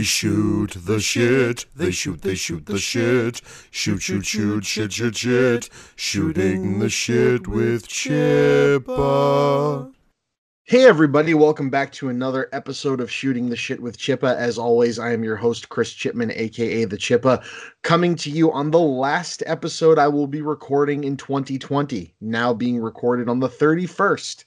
[0.00, 1.66] They shoot the shit.
[1.76, 3.42] They shoot, they shoot the shit.
[3.70, 5.68] Shoot, shoot, shoot, shit, shit, shit.
[5.94, 9.92] Shooting the shit with Chippa.
[10.64, 14.36] Hey everybody, welcome back to another episode of Shooting the Shit with Chippa.
[14.36, 17.42] As always, I am your host Chris Chipman, aka the Chippa,
[17.82, 22.78] coming to you on the last episode I will be recording in 2020, now being
[22.78, 24.44] recorded on the 31st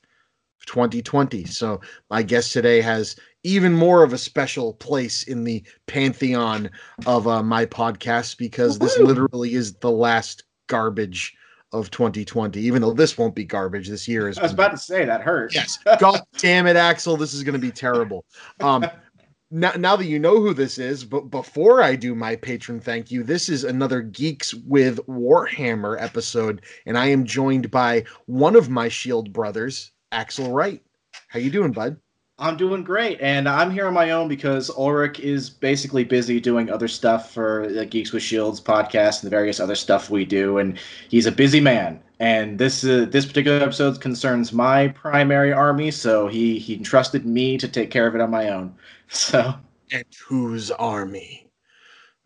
[0.61, 1.43] of 2020.
[1.43, 6.69] So my guest today has even more of a special place in the pantheon
[7.05, 9.07] of uh, my podcast because this Woo-hoo.
[9.07, 11.35] literally is the last garbage
[11.73, 12.59] of 2020.
[12.61, 14.37] Even though this won't be garbage, this year is.
[14.37, 15.53] I was about to say that hurt.
[15.53, 15.79] Yes.
[15.99, 17.17] God damn it, Axel.
[17.17, 18.25] This is going to be terrible.
[18.59, 18.85] Um,
[19.51, 23.11] now, now that you know who this is, but before I do my patron thank
[23.11, 28.69] you, this is another Geeks with Warhammer episode, and I am joined by one of
[28.69, 30.81] my Shield brothers, Axel Wright.
[31.27, 31.97] How you doing, bud?
[32.43, 36.69] I'm doing great, and I'm here on my own because Ulrich is basically busy doing
[36.69, 40.57] other stuff for the Geeks with Shields podcast and the various other stuff we do,
[40.57, 40.77] and
[41.07, 42.03] he's a busy man.
[42.19, 47.57] And this uh, this particular episode concerns my primary army, so he he entrusted me
[47.57, 48.75] to take care of it on my own.
[49.07, 49.53] So
[49.91, 51.49] And whose army?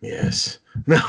[0.02, 0.58] Yes.
[0.88, 1.00] No.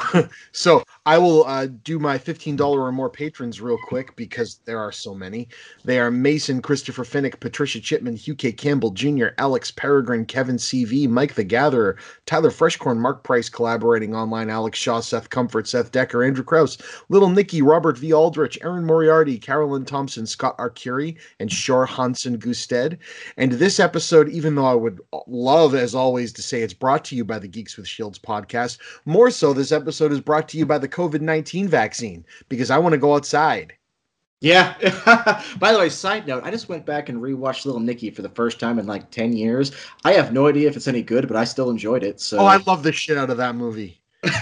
[0.52, 4.92] so I will uh, do my $15 or more patrons real quick because there are
[4.92, 5.48] so many.
[5.82, 8.52] They are Mason, Christopher Finnick, Patricia Chipman, Hugh K.
[8.52, 14.50] Campbell Jr., Alex Peregrine, Kevin CV, Mike the Gatherer, Tyler Freshcorn, Mark Price collaborating online,
[14.50, 16.76] Alex Shaw, Seth Comfort, Seth Decker, Andrew Krause,
[17.08, 18.12] Little Nicky, Robert V.
[18.12, 22.98] Aldrich, Aaron Moriarty, Carolyn Thompson, Scott Arcuri, and Shore Hansen Gusted.
[23.38, 27.16] And this episode, even though I would love, as always, to say it's brought to
[27.16, 30.66] you by the Geeks with Shields podcast, more so, this episode is brought to you
[30.66, 33.74] by the COVID 19 vaccine because I want to go outside.
[34.40, 34.74] yeah.
[35.58, 38.28] By the way, side note, I just went back and rewatched Little Nicky for the
[38.30, 39.72] first time in like ten years.
[40.04, 42.20] I have no idea if it's any good, but I still enjoyed it.
[42.20, 44.00] So Oh, I love the shit out of that movie.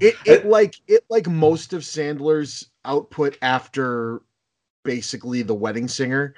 [0.00, 4.22] It, it like it like most of Sandler's output after
[4.84, 6.34] basically the wedding singer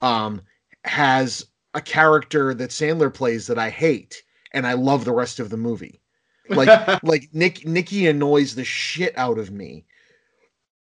[0.00, 0.40] um
[0.84, 4.22] has a character that Sandler plays that I hate
[4.52, 6.01] and I love the rest of the movie.
[6.48, 9.84] Like like Nick Nikki annoys the shit out of me.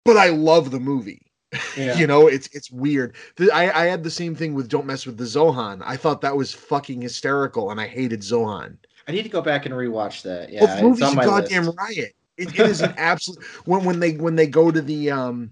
[0.05, 1.21] But I love the movie.
[1.77, 1.95] Yeah.
[1.97, 3.15] You know, it's it's weird.
[3.39, 5.83] I, I had the same thing with Don't Mess with the Zohan.
[5.85, 8.77] I thought that was fucking hysterical and I hated Zohan.
[9.07, 10.51] I need to go back and rewatch that.
[10.51, 11.77] Yeah, well, the movie's a goddamn list.
[11.77, 12.15] riot.
[12.37, 15.51] It, it is an absolute when when they when they go to the um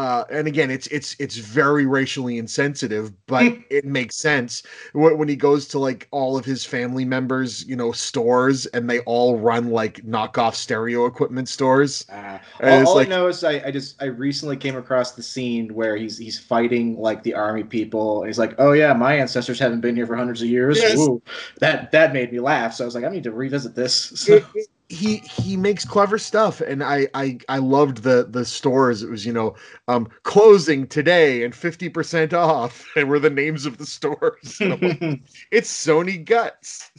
[0.00, 4.62] uh and again it's it's it's very racially insensitive but it makes sense
[4.94, 9.00] when, he goes to like all of his family members you know stores and they
[9.00, 13.62] all run like knockoff stereo equipment stores Uh, all all like- I know is I,
[13.66, 17.64] I just I recently came across the scene where he's he's fighting like the army
[17.64, 18.22] people.
[18.24, 20.98] He's like, "Oh yeah, my ancestors haven't been here for hundreds of years." Yes.
[20.98, 21.22] Ooh,
[21.60, 22.74] that that made me laugh.
[22.74, 24.12] So I was like, I need to revisit this.
[24.20, 28.44] So, it, it, he he makes clever stuff and I, I i loved the the
[28.44, 29.04] stores.
[29.04, 29.54] It was you know
[29.86, 34.60] um closing today and 50% off and were the names of the stores.
[34.60, 34.80] Like,
[35.50, 36.90] it's sony guts.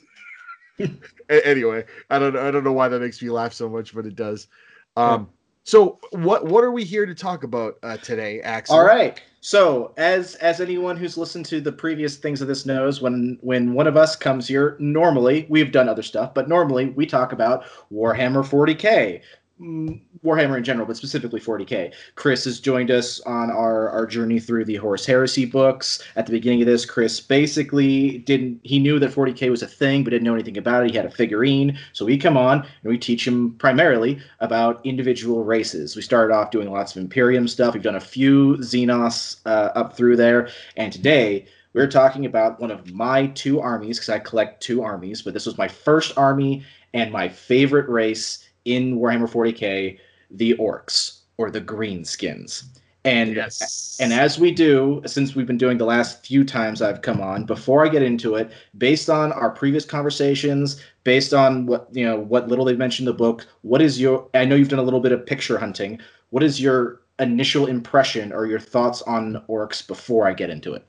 [1.29, 4.15] Anyway i don't i don't know why that makes me laugh so much but it
[4.15, 4.47] does.
[4.95, 5.29] Um
[5.63, 8.77] so what what are we here to talk about uh today axel?
[8.77, 9.21] All right.
[9.43, 13.73] So, as as anyone who's listened to the previous things of this knows, when when
[13.73, 17.65] one of us comes here, normally we've done other stuff, but normally we talk about
[17.91, 19.21] Warhammer 40k, Mm,
[19.61, 21.93] Warhammer in general, but specifically 40k.
[22.15, 26.01] Chris has joined us on our our journey through the Horus Heresy books.
[26.15, 30.03] At the beginning of this, Chris basically didn't he knew that 40k was a thing,
[30.03, 30.91] but didn't know anything about it.
[30.91, 35.43] He had a figurine, so we come on and we teach him primarily about individual
[35.43, 35.95] races.
[35.95, 37.73] We started off doing lots of Imperium stuff.
[37.75, 42.71] We've done a few Xenos uh, up through there, and today we're talking about one
[42.71, 46.63] of my two armies because I collect two armies, but this was my first army
[46.93, 49.97] and my favorite race in Warhammer 40k,
[50.29, 52.63] the Orcs or the Greenskins.
[53.03, 57.03] And yes and as we do, since we've been doing the last few times I've
[57.03, 61.87] come on, before I get into it, based on our previous conversations, based on what
[61.91, 64.69] you know, what little they've mentioned in the book, what is your I know you've
[64.69, 65.99] done a little bit of picture hunting.
[66.31, 70.83] What is your initial impression or your thoughts on orcs before I get into it?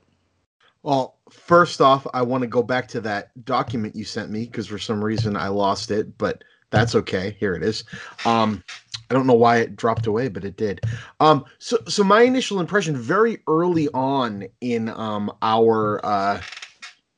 [0.81, 4.67] Well, first off, I want to go back to that document you sent me because
[4.67, 6.43] for some reason I lost it, but
[6.73, 7.37] that's okay.
[7.39, 7.83] Here it is.
[8.25, 8.63] Um,
[9.09, 10.81] I don't know why it dropped away, but it did.
[11.19, 16.41] Um, so, so my initial impression very early on in um, our uh,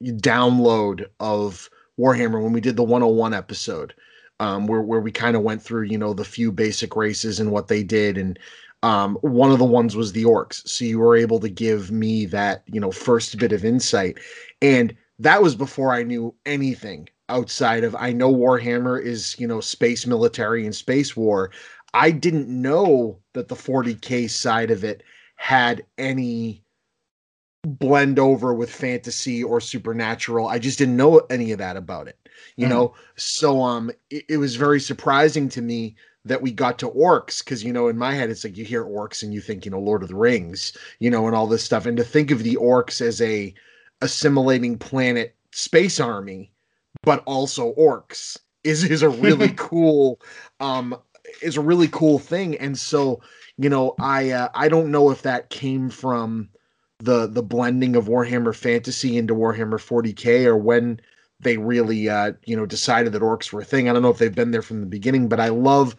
[0.04, 3.94] download of Warhammer when we did the 101 episode,
[4.42, 7.51] um, where where we kind of went through, you know, the few basic races and
[7.51, 8.38] what they did, and
[8.84, 10.68] um, one of the ones was the orcs.
[10.68, 14.18] So you were able to give me that, you know, first bit of insight.
[14.62, 19.62] And that was before I knew anything outside of I know Warhammer is, you know,
[19.62, 21.51] space military and space war.
[21.94, 25.04] I didn't know that the 40K side of it
[25.36, 26.63] had any
[27.63, 30.48] blend over with fantasy or supernatural.
[30.48, 32.19] I just didn't know any of that about it.
[32.57, 32.69] You mm.
[32.69, 35.95] know, so um it, it was very surprising to me
[36.25, 38.83] that we got to orcs because you know in my head it's like you hear
[38.83, 41.63] orcs and you think you know lord of the rings you know and all this
[41.63, 43.54] stuff and to think of the orcs as a
[44.01, 46.51] assimilating planet space army
[47.06, 50.19] but also orcs is is a really cool
[50.60, 50.96] um
[51.42, 52.57] is a really cool thing.
[52.57, 53.22] And so
[53.57, 56.50] you know i uh, i don't know if that came from
[57.00, 61.00] the the blending of warhammer fantasy into warhammer 40k or when
[61.40, 63.90] they really uh you know decided that orcs were a thing.
[63.90, 65.96] I don't know if they've been there from the beginning but i love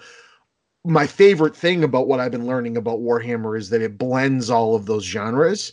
[0.84, 4.74] my favorite thing about what i've been learning about warhammer is that it blends all
[4.74, 5.72] of those genres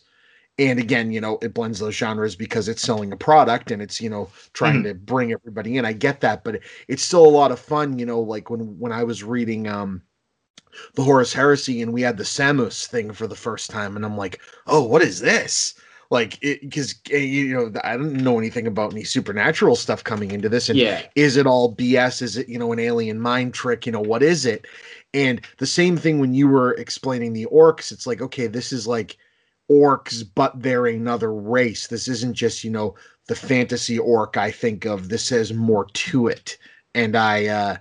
[0.60, 4.00] and again you know it blends those genres because it's selling a product and it's
[4.00, 4.84] you know trying mm-hmm.
[4.84, 5.86] to bring everybody in.
[5.86, 8.92] I get that but it's still a lot of fun you know like when when
[8.92, 10.02] i was reading um
[10.96, 14.18] the horus heresy and we had the samus thing for the first time and i'm
[14.18, 15.76] like oh what is this?
[16.10, 20.48] Like because eh, you know i don't know anything about any supernatural stuff coming into
[20.48, 21.02] this and yeah.
[21.16, 23.88] is it all bs is it you know an alien mind trick?
[23.88, 24.68] You know what is it?
[25.16, 28.86] And the same thing when you were explaining the orcs it's like okay this is
[28.86, 29.18] like
[29.72, 31.88] orcs, but they're another race.
[31.88, 32.96] This isn't just, you know,
[33.28, 35.10] the fantasy orc I think of.
[35.10, 36.58] This has more to it.
[36.96, 37.78] And I uh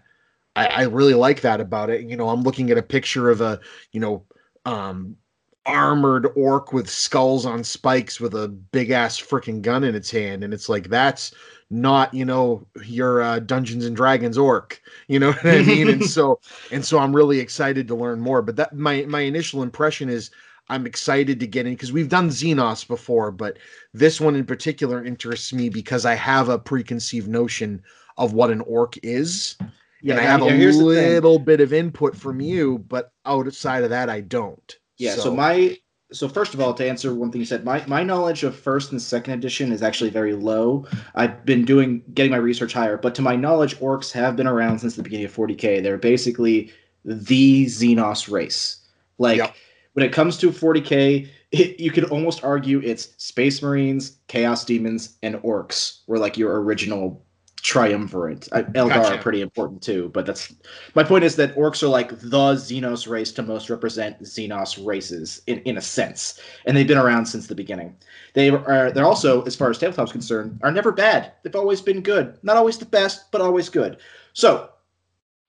[0.55, 2.09] I, I really like that about it.
[2.09, 3.61] You know, I'm looking at a picture of a,
[3.93, 4.25] you know,
[4.65, 5.17] um
[5.65, 10.43] armored orc with skulls on spikes with a big ass freaking gun in its hand
[10.43, 11.33] and it's like that's
[11.71, 16.05] not you know your uh, dungeons and dragons orc you know what i mean and
[16.05, 16.41] so
[16.73, 20.33] and so i'm really excited to learn more but that my my initial impression is
[20.69, 23.59] I'm excited to get in because we've done Xenos before, but
[23.93, 27.83] this one in particular interests me because I have a preconceived notion
[28.17, 29.57] of what an orc is.
[30.03, 34.09] Yeah, and I have a little bit of input from you, but outside of that,
[34.09, 34.77] I don't.
[34.99, 35.15] Yeah.
[35.15, 35.23] So.
[35.23, 35.79] so my
[36.13, 38.93] so first of all, to answer one thing you said, my my knowledge of first
[38.93, 40.87] and second edition is actually very low.
[41.15, 44.81] I've been doing getting my research higher, but to my knowledge, orcs have been around
[44.81, 45.83] since the beginning of 40k.
[45.83, 46.73] They're basically
[47.05, 48.79] the Xenos race.
[49.19, 49.39] Like.
[49.39, 49.55] Yep
[49.95, 55.19] when it comes to 40k, it, you could almost argue it's Space Marines, Chaos Demons,
[55.23, 57.25] and Orcs were like your original
[57.63, 58.49] triumvirate.
[58.51, 59.15] Eldar gotcha.
[59.15, 60.53] are pretty important too, but that's
[60.95, 65.43] my point is that orcs are like the Xenos race to most represent Xenos races
[65.47, 67.97] in, in a sense, and they've been around since the beginning.
[68.35, 71.33] They are they're also, as far as tabletop's concerned, are never bad.
[71.43, 72.37] They've always been good.
[72.43, 73.99] Not always the best, but always good.
[74.33, 74.69] So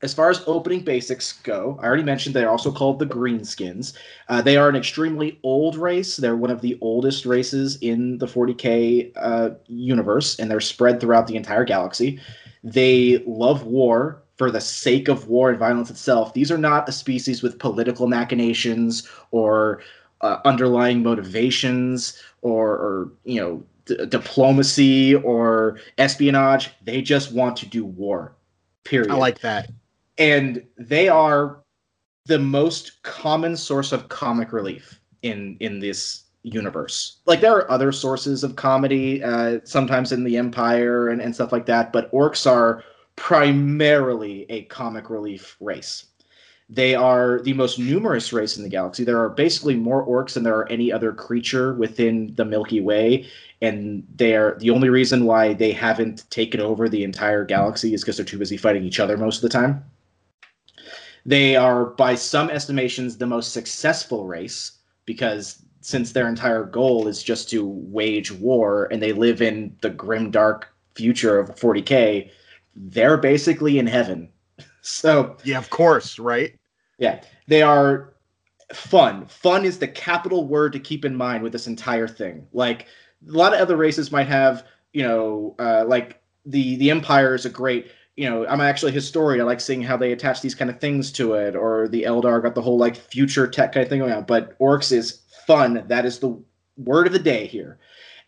[0.04, 3.94] as far as opening basics go, I already mentioned they're also called the Greenskins.
[4.28, 6.18] Uh, they are an extremely old race.
[6.18, 11.28] They're one of the oldest races in the 40k uh, universe, and they're spread throughout
[11.28, 12.20] the entire galaxy.
[12.66, 16.34] They love war for the sake of war and violence itself.
[16.34, 19.82] These are not a species with political machinations or
[20.20, 26.72] uh, underlying motivations or, or you know, d- diplomacy or espionage.
[26.84, 28.34] They just want to do war.
[28.84, 29.10] Period.
[29.12, 29.70] I like that
[30.18, 31.64] and they are
[32.26, 37.18] the most common source of comic relief in in this universe.
[37.26, 41.52] Like there are other sources of comedy, uh, sometimes in the Empire and, and stuff
[41.52, 42.84] like that, but orcs are
[43.16, 46.06] primarily a comic relief race.
[46.70, 49.04] They are the most numerous race in the galaxy.
[49.04, 53.28] There are basically more orcs than there are any other creature within the Milky Way,
[53.62, 58.18] and they're the only reason why they haven't taken over the entire galaxy is because
[58.18, 59.84] they're too busy fighting each other most of the time.
[61.26, 67.24] They are, by some estimations, the most successful race because since their entire goal is
[67.24, 72.30] just to wage war and they live in the grim, dark future of 40K,
[72.76, 74.30] they're basically in heaven.
[74.86, 76.60] So, yeah, of course, right?
[76.98, 78.16] Yeah, they are
[78.74, 79.26] fun.
[79.28, 82.46] Fun is the capital word to keep in mind with this entire thing.
[82.52, 82.88] Like,
[83.28, 87.46] a lot of other races might have, you know, uh, like the the Empire is
[87.46, 89.42] a great you know, I'm actually a historian.
[89.42, 92.42] I like seeing how they attach these kind of things to it, or the Eldar
[92.42, 94.24] got the whole like future tech kind of thing going on.
[94.24, 95.84] But Orcs is fun.
[95.88, 96.38] That is the
[96.78, 97.80] word of the day here.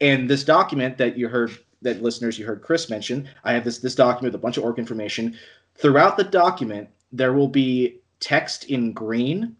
[0.02, 1.52] And this document that you heard,
[1.84, 4.64] that listeners you heard Chris mention, I have this this document with a bunch of
[4.64, 5.38] orc information.
[5.76, 9.56] Throughout the document, there will be text in green,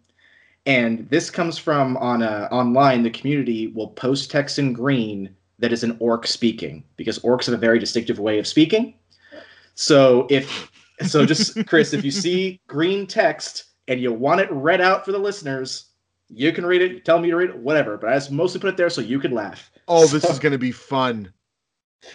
[0.64, 3.04] and this comes from on a, online.
[3.04, 7.54] The community will post text in green that is an orc speaking because orcs have
[7.54, 8.94] a very distinctive way of speaking
[9.76, 10.70] so if
[11.06, 15.12] so, just Chris, if you see green text and you want it read out for
[15.12, 15.90] the listeners,
[16.28, 17.04] you can read it.
[17.04, 17.96] Tell me to read it, whatever.
[17.96, 19.70] But I just mostly put it there so you can laugh.
[19.86, 21.32] Oh, this is going to be fun.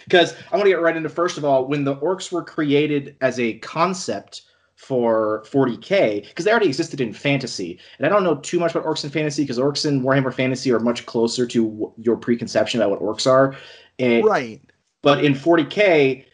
[0.04, 3.16] Because I want to get right into first of all, when the orcs were created
[3.20, 4.42] as a concept
[4.74, 8.84] for 40k, because they already existed in fantasy, and I don't know too much about
[8.84, 12.80] orcs in fantasy because orcs in Warhammer Fantasy are much closer to w- your preconception
[12.80, 13.56] about what orcs are.
[13.98, 14.60] And, Right.
[15.02, 16.24] But in 40k,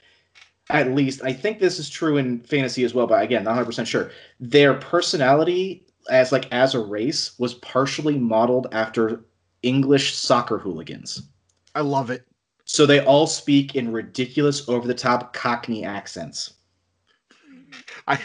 [0.71, 3.07] at least, I think this is true in fantasy as well.
[3.07, 4.11] But again, not 100 percent sure.
[4.41, 9.25] Their personality as like as a race was partially modeled after
[9.63, 11.23] English soccer hooligans.
[11.75, 12.27] I love it.
[12.65, 16.55] So they all speak in ridiculous, over the top Cockney accents.
[18.07, 18.19] I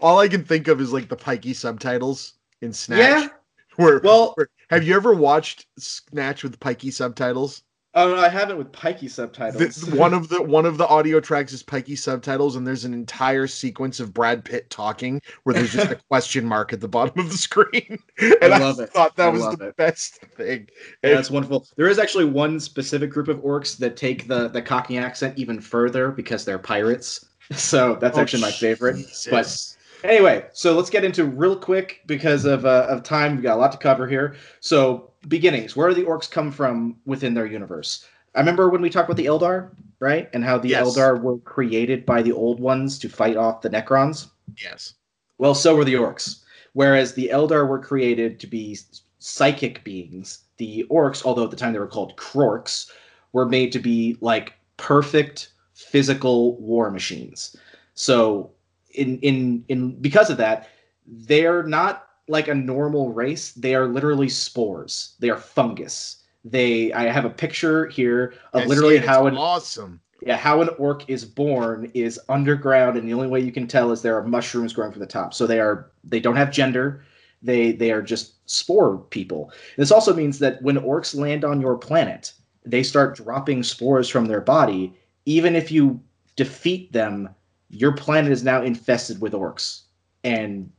[0.00, 2.98] all I can think of is like the pikey subtitles in Snatch.
[3.00, 3.28] Yeah.
[3.76, 7.62] Where, Well- where- have you ever watched Snatch with pikey subtitles?
[7.96, 9.84] Oh no, I haven't with pikey The- subtitles.
[9.90, 13.46] one of the one of the audio tracks is pikey subtitles, and there's an entire
[13.46, 17.30] sequence of Brad Pitt talking where there's just a question mark at the bottom of
[17.30, 17.98] the screen.
[18.42, 18.90] And I, love it.
[18.90, 19.76] thought that I was the it.
[19.76, 20.68] best thing.
[21.02, 21.66] Yeah, that's wonderful.
[21.76, 25.60] There is actually one specific group of orcs that take the the Cockney accent even
[25.60, 27.26] further because they're pirates.
[27.52, 28.96] So that's Oh, actually my favorite.
[28.96, 29.26] Jesus.
[29.30, 29.73] But
[30.04, 33.34] anyway, so let's get into real quick because of uh, of time.
[33.34, 34.36] We've got a lot to cover here.
[34.60, 35.74] So beginnings.
[35.74, 38.06] Where do the orcs come from within their universe?
[38.34, 39.70] I remember when we talked about the Eldar,
[40.00, 40.86] right, and how the Yes.
[40.86, 44.28] Eldar were created by the old ones to fight off the Necrons.
[44.60, 44.94] yes.
[45.38, 46.42] Well, so were the orcs.
[46.74, 48.78] Whereas the Eldar were created to be
[49.18, 52.90] psychic beings, the orcs, although at the time they were called Krorks,
[53.32, 57.56] were made to be like perfect physical war machines.
[57.94, 58.50] So
[58.94, 60.68] in in in because of that,
[61.06, 63.52] they're not like a normal race.
[63.52, 65.16] They are literally spores.
[65.20, 66.22] They are fungus.
[66.44, 68.98] They I have a picture here of I literally see it.
[69.00, 70.00] It's how an awesome.
[70.22, 73.92] yeah, how an orc is born is underground, and the only way you can tell
[73.92, 75.34] is there are mushrooms growing from the top.
[75.34, 77.02] So they are they don't have gender.
[77.42, 79.52] They they are just spore people.
[79.76, 82.32] This also means that when orcs land on your planet,
[82.64, 84.94] they start dropping spores from their body.
[85.26, 86.00] Even if you
[86.36, 87.28] defeat them,
[87.74, 89.82] your planet is now infested with orcs,
[90.22, 90.70] and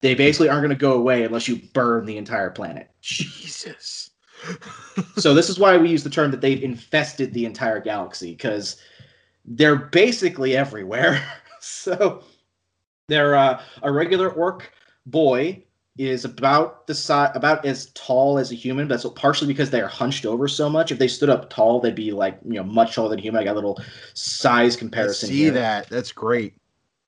[0.00, 2.90] they basically aren't going to go away unless you burn the entire planet.
[3.00, 4.10] Jesus.
[5.16, 8.76] so this is why we use the term that they've infested the entire galaxy because
[9.44, 11.26] they're basically everywhere.
[11.60, 12.22] so
[13.08, 14.70] they're uh, a regular orc
[15.06, 15.62] boy
[15.96, 19.80] is about the size about as tall as a human but that's partially because they
[19.80, 22.64] are hunched over so much if they stood up tall they'd be like you know
[22.64, 23.80] much taller than human i got a little
[24.12, 25.52] size comparison I see here.
[25.52, 25.88] that.
[25.88, 26.54] That's great.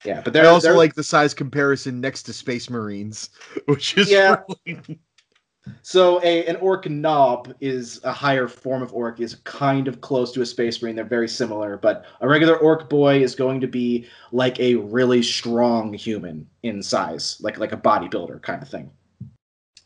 [0.05, 3.31] yeah but they're also they're- like the size comparison next to Space Marines,
[3.67, 4.37] which is Yeah.
[4.67, 5.01] really-
[5.83, 10.33] So a an orc knob is a higher form of orc, is kind of close
[10.33, 10.97] to a space marine.
[10.97, 15.23] They're very similar, but a regular orc boy is going to be like a really
[15.23, 18.91] strong human in size, like like a bodybuilder kind of thing.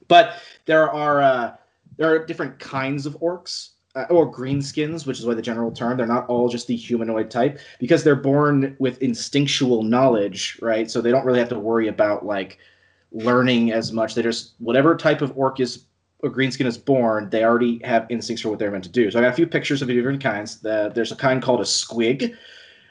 [0.09, 1.57] But there are uh,
[1.97, 3.71] there are different kinds of orcs.
[3.97, 5.97] Uh, or greenskins, which is why the general term.
[5.97, 10.89] They're not all just the humanoid type because they're born with instinctual knowledge, right?
[10.89, 12.59] So they don't really have to worry about like
[13.13, 14.15] learning as much.
[14.15, 15.85] They just whatever type of orc is
[16.23, 19.11] or greenskin is born, they already have instincts for what they're meant to do.
[19.11, 20.61] So I got a few pictures of the different kinds.
[20.61, 22.35] The, there's a kind called a squig.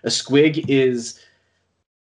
[0.04, 1.20] A squig is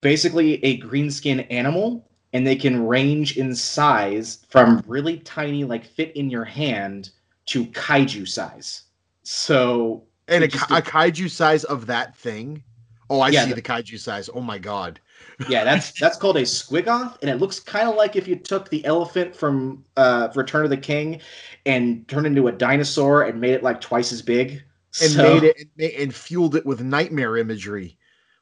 [0.02, 6.16] basically a greenskin animal, and they can range in size from really tiny, like fit
[6.16, 7.10] in your hand,
[7.48, 8.84] to kaiju size.
[9.24, 12.64] So and a, a kaiju size of that thing.
[13.10, 14.30] Oh, I Yeah, see the- the kaiju size.
[14.34, 15.00] Oh my god.
[15.48, 18.70] yeah, that's that's called a squigoth, and it looks kind of like if you took
[18.70, 21.20] the elephant from uh, Return of the King
[21.66, 24.62] and turned into a dinosaur and made it like twice as big.
[25.02, 27.98] And So- made it and, and fueled it with nightmare imagery.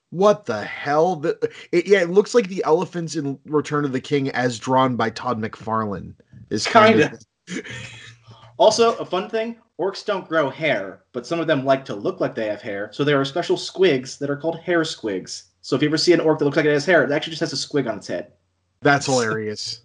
[0.10, 1.18] What the hell?
[1.18, 1.38] The,
[1.74, 5.10] it, yeah, it looks like the elephants in Return of the King as drawn by
[5.10, 6.14] Todd McFarlane.
[6.50, 7.20] Is kind of
[8.58, 12.20] Also, a fun thing: orcs don't grow hair, but some of them like to look
[12.20, 12.90] like they have hair.
[12.92, 15.44] So there are special squigs that are called hair squigs.
[15.62, 17.32] So if you ever see an orc that looks like it has hair, it actually
[17.32, 18.34] just has a squig on its head.
[18.82, 19.82] that's hilarious.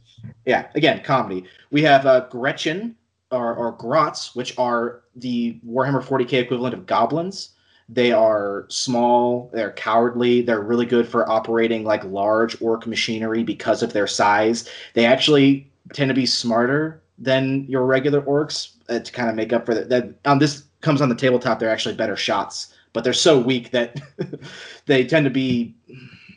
[0.47, 1.45] Yeah, again, comedy.
[1.71, 2.97] We have uh, Gretchen
[3.31, 7.51] or, or Grots, which are the Warhammer 40k equivalent of goblins.
[7.89, 13.83] They are small, they're cowardly, they're really good for operating like large orc machinery because
[13.83, 14.69] of their size.
[14.95, 19.53] They actually tend to be smarter than your regular orcs uh, to kind of make
[19.53, 19.89] up for that.
[19.89, 23.71] that um, this comes on the tabletop, they're actually better shots, but they're so weak
[23.71, 24.01] that
[24.87, 25.75] they tend to be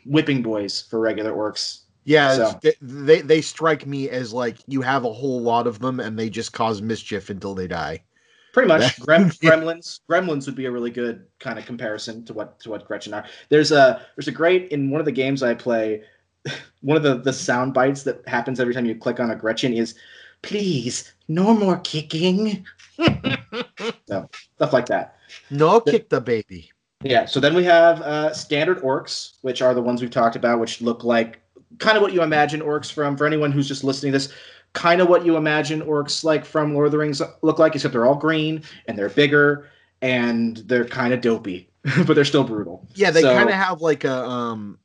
[0.04, 1.80] whipping boys for regular orcs.
[2.04, 5.80] Yeah, So- they, they they strike me as like you have a whole lot of
[5.80, 8.04] them and they just cause mischief until they die.
[8.52, 9.36] Pretty much, Grem.
[9.40, 10.00] Gremlins.
[10.08, 13.26] Gremlins would be a really good kind of comparison to what to what Gretchen are.
[13.48, 16.04] There's a there's a great in one of the games I play.
[16.80, 19.74] one of the the sound bites that happens every time you click on a Gretchen
[19.74, 19.96] is,
[20.42, 22.64] "Please, no more kicking."
[24.06, 25.16] so stuff like that.
[25.50, 26.70] No, kick the baby.
[27.02, 27.26] Yeah.
[27.26, 30.80] So then we have uh, standard orcs, which are the ones we've talked about, which
[30.80, 31.40] look like
[31.78, 33.16] kind of what you imagine orcs from.
[33.16, 34.32] For anyone who's just listening to this,
[34.72, 37.92] kind of what you imagine orcs like from Lord of the Rings look like, except
[37.92, 39.68] they're all green and they're bigger
[40.02, 41.70] and they're kind of dopey,
[42.06, 42.86] but they're still brutal.
[42.94, 44.78] Yeah, they So- kind of have like a um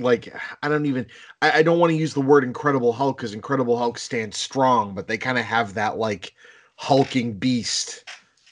[0.00, 1.06] like I don't even
[1.42, 4.94] I, I don't want to use the word Incredible Hulk because Incredible Hulk stands strong,
[4.94, 6.34] but they kind of have that like
[6.76, 8.04] hulking beast.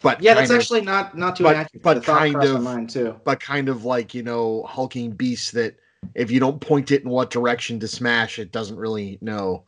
[0.02, 1.82] But Yeah, that's of- actually not not too but- inaccurate.
[1.82, 3.16] but kind of- mind too.
[3.25, 5.76] but kind of like you know hulking beast that
[6.16, 9.62] if you don't point it in what direction to smash, it doesn't really know.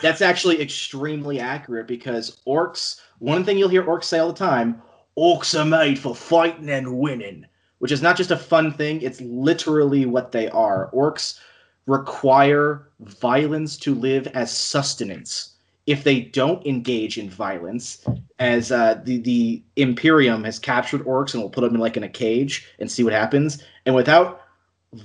[0.00, 3.00] That's actually extremely accurate because orcs.
[3.18, 4.80] One thing you'll hear orcs say all the time:
[5.18, 7.44] orcs are made for fighting and winning,
[7.84, 9.02] which is not just a fun thing.
[9.02, 10.90] It's literally what they are.
[10.94, 11.38] Orcs
[11.84, 15.56] require violence to live as sustenance.
[15.86, 18.02] If they don't engage in violence,
[18.38, 22.04] as uh, the the Imperium has captured orcs and will put them in like in
[22.04, 24.40] a cage and see what happens, and without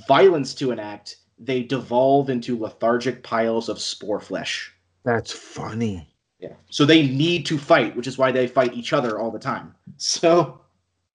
[0.07, 4.73] violence to enact, they devolve into lethargic piles of spore flesh.
[5.03, 6.07] That's funny.
[6.39, 6.53] Yeah.
[6.69, 9.75] So they need to fight, which is why they fight each other all the time.
[9.97, 10.61] So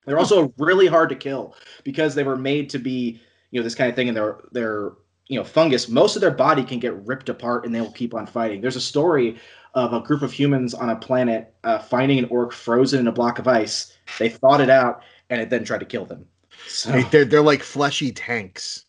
[0.06, 3.20] they're also really hard to kill because they were made to be,
[3.50, 4.92] you know, this kind of thing, and they're they're
[5.28, 5.88] you know fungus.
[5.88, 8.60] Most of their body can get ripped apart, and they'll keep on fighting.
[8.60, 9.38] There's a story
[9.74, 13.12] of a group of humans on a planet uh, finding an orc frozen in a
[13.12, 13.92] block of ice.
[14.18, 16.26] They thawed it out, and it then tried to kill them.
[16.66, 18.84] So They're they're like fleshy tanks.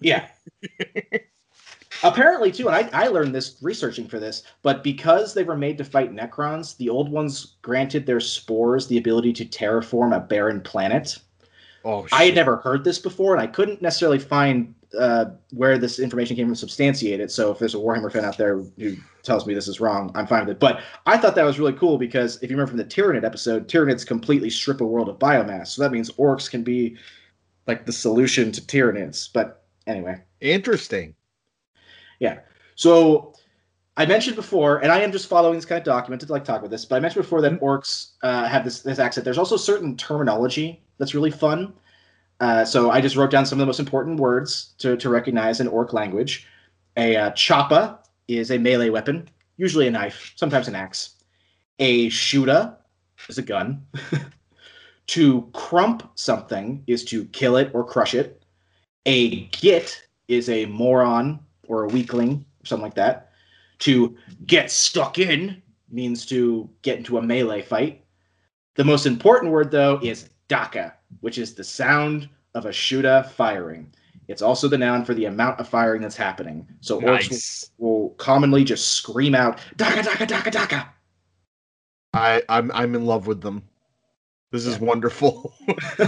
[0.00, 0.28] yeah.
[2.02, 5.78] Apparently, too, and I, I learned this researching for this, but because they were made
[5.78, 10.60] to fight Necrons, the old ones granted their spores the ability to terraform a barren
[10.60, 11.18] planet.
[11.84, 15.98] Oh, I had never heard this before, and I couldn't necessarily find uh, where this
[15.98, 17.30] information came from substantiated.
[17.30, 20.26] So if there's a Warhammer fan out there who tells me this is wrong, I'm
[20.26, 20.60] fine with it.
[20.60, 23.68] But I thought that was really cool because if you remember from the Tyranid episode,
[23.68, 25.68] Tyranids completely strip a world of biomass.
[25.68, 26.96] So that means orcs can be
[27.66, 29.28] like the solution to Tyranids.
[29.32, 30.20] But anyway.
[30.40, 31.14] interesting.
[32.78, 33.34] So
[33.96, 36.60] I mentioned before, and I am just following this kind of document to like talk
[36.60, 39.24] about this, but I mentioned before that orcs uh, have this this accent.
[39.24, 41.72] There's also certain terminology that's really fun.
[42.38, 45.58] Uh, so I just wrote down some of the most important words to, to recognize
[45.58, 46.46] in orc language.
[46.96, 51.16] A uh, choppa is a melee weapon, usually a knife, sometimes an axe.
[51.80, 52.76] A shooter
[53.28, 53.84] is a gun.
[55.08, 58.44] to crump something is to kill it or crush it.
[59.06, 63.30] A git is a moron or a weakling, something like that.
[63.80, 68.04] To get stuck in means to get into a melee fight.
[68.74, 73.92] The most important word, though, is dakka, which is the sound of a shooter firing.
[74.26, 76.66] It's also the noun for the amount of firing that's happening.
[76.80, 80.88] So orcs will, will commonly just scream out dakka dakka dakka dakka.
[82.12, 83.62] I I'm I'm in love with them.
[84.50, 85.54] This is wonderful.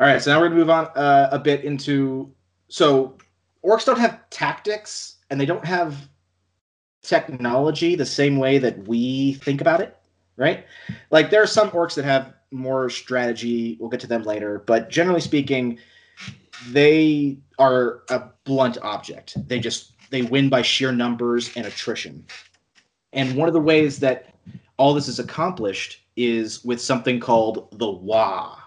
[0.00, 2.32] All right, so now we're gonna move on uh, a bit into
[2.68, 3.16] so
[3.64, 6.08] orcs don't have tactics and they don't have
[7.02, 9.96] technology the same way that we think about it,
[10.36, 10.64] right?
[11.10, 13.76] Like there are some orcs that have more strategy.
[13.80, 15.78] We'll get to them later, but generally speaking,
[16.68, 19.36] they are a blunt object.
[19.48, 22.26] They just they win by sheer numbers and attrition.
[23.12, 24.34] And one of the ways that
[24.76, 28.58] all this is accomplished is with something called the Wa.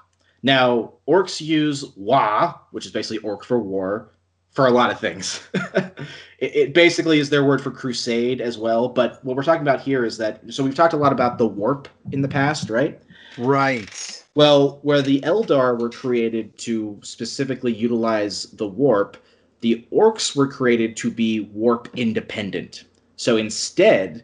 [0.41, 4.12] Now, orcs use Wa, which is basically orc for war,
[4.54, 5.46] for a lot of things.
[5.54, 6.08] it,
[6.39, 8.88] it basically is their word for crusade as well.
[8.88, 11.48] But what we're talking about here is that so we've talked a lot about the
[11.48, 13.02] warp in the past, right?
[13.38, 14.24] right.
[14.36, 19.18] Well, where the Eldar were created to specifically utilize the warp,
[19.62, 22.86] the orcs were created to be warp independent.
[23.16, 24.24] So instead,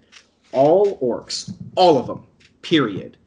[0.52, 2.26] all orcs, all of them,
[2.62, 3.18] period,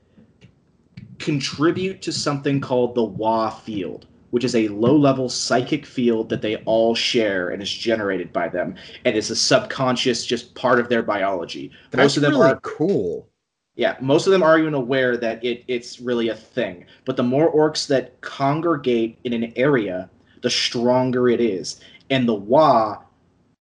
[1.18, 6.40] contribute to something called the Wa field, which is a low level psychic field that
[6.40, 8.74] they all share and is generated by them.
[9.04, 11.70] And it's a subconscious, just part of their biology.
[11.90, 13.28] That's Most of them really are cool.
[13.76, 16.86] yeah, most of them aren't even aware that it, it's really a thing.
[17.04, 20.08] But the more orcs that congregate in an area,
[20.40, 21.80] the stronger it is.
[22.08, 23.02] And the Wa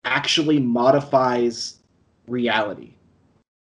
[0.04, 1.80] actually modifies
[2.28, 2.94] reality.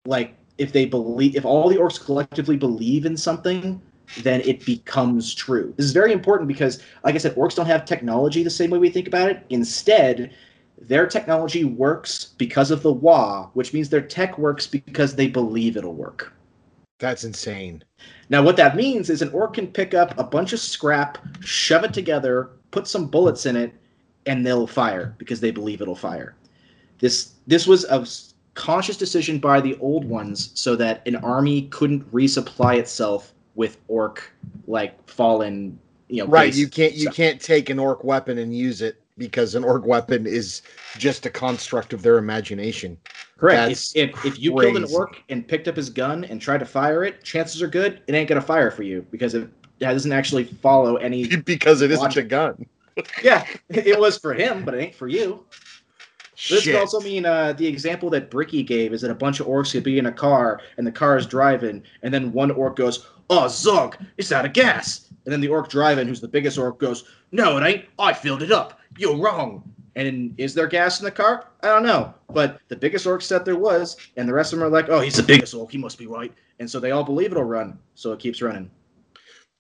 [0.07, 3.83] Like if they believe if all the orcs collectively believe in something,
[4.23, 5.73] then it becomes true.
[5.77, 8.79] This is very important because like I said, orcs don't have technology the same way
[8.79, 9.45] we think about it.
[9.51, 10.35] Instead,
[10.81, 15.77] their technology works because of the Wa, which means their tech works because they believe
[15.77, 16.33] it'll work.
[16.99, 17.83] That's insane.
[18.29, 21.85] Now, what that means is an orc can pick up a bunch of scrap, shove
[21.85, 23.75] it together, put some bullets in it,
[24.27, 26.37] and they'll fire because they believe it'll fire.
[26.99, 28.07] This this was a
[28.55, 34.33] conscious decision by the old ones so that an army couldn't resupply itself with orc
[34.67, 36.47] like fallen you know Right.
[36.47, 39.87] base You can't you can't take an orc weapon and use it because an orc
[39.87, 40.63] weapon is
[40.99, 42.97] just a construct of their imagination.
[43.39, 43.73] Correct.
[43.73, 46.67] If, if, if you killed an orc and picked up his gun and tried to
[46.67, 50.45] fire it, chances are good it ain't gonna fire for you because it doesn't actually
[50.45, 51.37] follow any.
[51.45, 52.67] because it isn't a gun.
[53.23, 55.45] yeah, it was for him, but it ain't for you.
[56.37, 59.47] This could also mean uh, the example that Bricky gave is that a bunch of
[59.47, 62.77] orcs could be in a car and the car is driving, and then one orc
[62.77, 66.59] goes, "Oh, Zog, it's out of gas," and then the orc driving, who's the biggest
[66.59, 67.85] orc, goes, "No, it ain't.
[67.99, 68.81] I filled it up.
[68.99, 69.63] You're wrong."
[69.97, 71.47] And is there gas in the car?
[71.63, 74.67] I don't know, but the biggest orc said there was, and the rest of them
[74.67, 75.71] are like, "Oh, he's the biggest orc.
[75.71, 78.71] He must be right." And so they all believe it'll run, so it keeps running.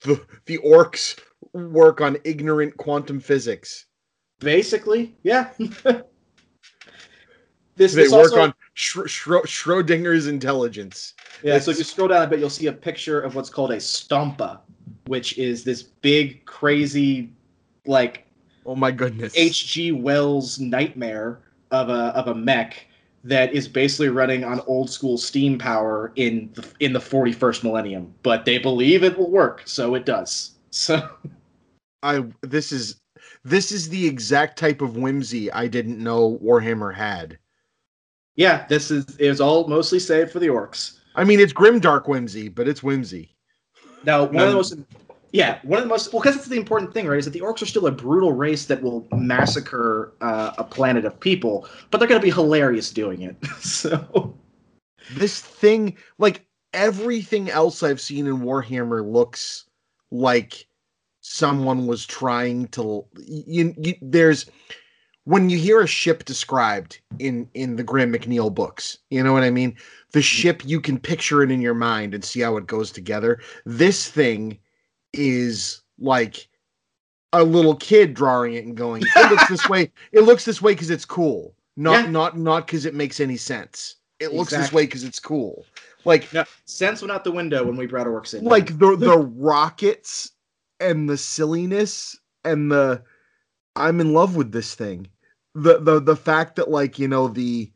[0.02, 1.18] the, the orcs
[1.52, 3.86] work on ignorant quantum physics.
[4.40, 5.50] Basically, yeah.
[7.76, 11.14] this, They this work also- on Schro- Schro- Schrodinger's intelligence.
[11.42, 13.70] Yeah, so if you scroll down a bit, you'll see a picture of what's called
[13.70, 14.58] a stompa,
[15.06, 17.32] which is this big, crazy,
[17.86, 18.26] like
[18.66, 19.32] Oh my goodness.
[19.36, 19.92] H.G.
[19.92, 22.86] Wells nightmare of a of a mech
[23.24, 28.14] that is basically running on old school steam power in the, in the 41st millennium.
[28.22, 30.52] But they believe it will work, so it does.
[30.70, 31.08] So
[32.02, 32.96] I this is
[33.44, 37.38] this is the exact type of whimsy I didn't know Warhammer had.
[38.36, 40.98] Yeah, this is it was all mostly saved for the orcs.
[41.16, 43.36] I mean, it's grim dark whimsy, but it's whimsy.
[44.02, 44.74] Now, one of the Um, most
[45.32, 47.18] yeah, one of the most well, because it's the important thing, right?
[47.18, 51.04] Is that the orcs are still a brutal race that will massacre uh, a planet
[51.04, 53.36] of people, but they're going to be hilarious doing it.
[53.60, 54.38] so
[55.08, 59.66] This thing, like everything else I've seen in Warhammer, looks
[60.10, 60.66] like
[61.20, 63.04] someone was trying to.
[63.26, 64.46] You, you, there's
[65.24, 69.42] when you hear a ship described in in the Graham McNeill books, you know what
[69.42, 69.76] I mean.
[70.12, 70.22] The mm-hmm.
[70.22, 73.40] ship you can picture it in your mind and see how it goes together.
[73.64, 74.58] This thing
[75.12, 76.48] is like
[77.32, 79.90] a little kid drawing it and going, "It looks this way.
[80.12, 82.10] It looks this way because it's cool, not Yeah.
[82.10, 83.96] not not because it makes any sense.
[84.20, 85.64] It looks this way because it's cool."
[86.04, 88.44] Like no, sense went out the window when we brought orcs in.
[88.44, 90.32] like the the rockets
[90.80, 93.02] and the silliness and the
[93.74, 95.08] I'm in love with this thing.
[95.54, 97.70] The the the fact that like, you know, the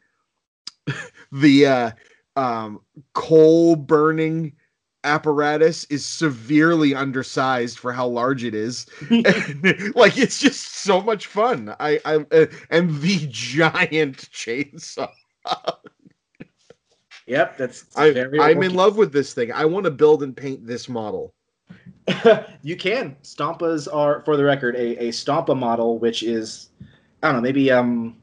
[1.32, 1.90] the uh
[2.36, 2.80] um
[3.14, 4.52] coal burning
[5.04, 8.86] apparatus is severely undersized for how large it is.
[9.94, 11.74] like it's just so much fun.
[11.80, 15.10] I I uh, and the giant chainsaw.
[17.26, 19.52] yep, that's I, very I'm in love with this thing.
[19.52, 21.34] I want to build and paint this model.
[22.62, 23.16] you can.
[23.22, 26.70] Stompas are, for the record, a, a Stompa model, which is,
[27.22, 28.16] I don't know, maybe um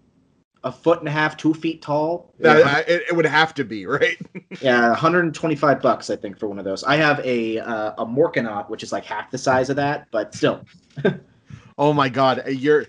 [0.63, 2.34] a foot and a half, two feet tall.
[2.39, 4.17] That, I- it, it would have to be, right?
[4.62, 6.84] yeah, 125 bucks, I think, for one of those.
[6.84, 10.34] I have a uh, a Morkanaut, which is like half the size of that, but
[10.34, 10.65] still.
[11.77, 12.86] Oh my god, uh, you're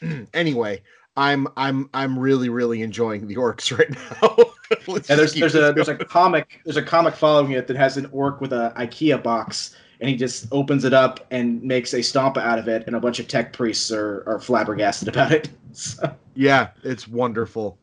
[0.34, 0.82] anyway,
[1.16, 4.36] I'm I'm I'm really really enjoying the orcs right now.
[4.86, 8.08] And there's there's a there's a comic there's a comic following it that has an
[8.12, 12.38] orc with a IKEA box, and he just opens it up and makes a stompa
[12.38, 15.48] out of it, and a bunch of tech priests are, are flabbergasted about it.
[15.74, 17.78] So, Yeah, it's wonderful.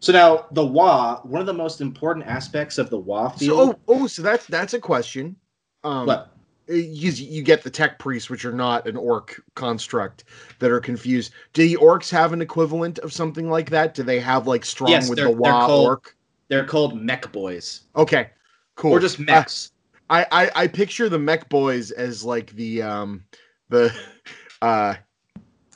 [0.00, 3.76] so now the Wa, one of the most important aspects of the Wa So field.
[3.88, 5.36] oh, oh so that's that's a question.
[5.84, 6.30] Um what?
[6.68, 10.24] you, you get the tech priests, which are not an orc construct,
[10.60, 11.32] that are confused.
[11.52, 13.92] Do the orcs have an equivalent of something like that?
[13.92, 16.16] Do they have like strong Yes, with they're- the they're Wa called- orc?
[16.48, 18.30] They're called mech boys, Okay,
[18.76, 18.92] cool.
[18.92, 19.72] or just Uh, mechs.
[20.08, 23.24] I, I I picture the mech boys as like the um
[23.68, 23.92] the
[24.62, 24.94] uh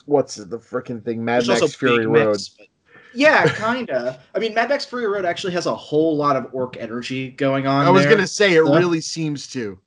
[0.05, 2.27] what's the freaking thing Mad There's Max Fury big Road.
[2.29, 2.67] mechs, but-
[3.13, 4.19] Yeah, kinda.
[4.33, 7.67] I mean, Mad Max Fury Road actually has a whole lot of orc energy going
[7.67, 7.85] on.
[7.85, 8.13] I was there.
[8.15, 9.77] gonna say it So- really seems to.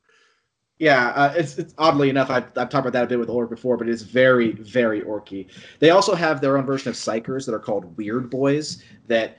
[0.78, 3.48] Yeah, uh, it's, it's oddly enough, I've, I've talked about that a bit with Orc
[3.48, 5.46] before, but it is very, very orky.
[5.78, 9.38] They also have their own version of psykers that are called Weird Boys that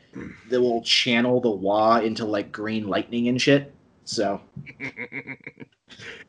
[0.50, 3.75] that will channel the Wa into like green lightning and shit.
[4.06, 4.40] So,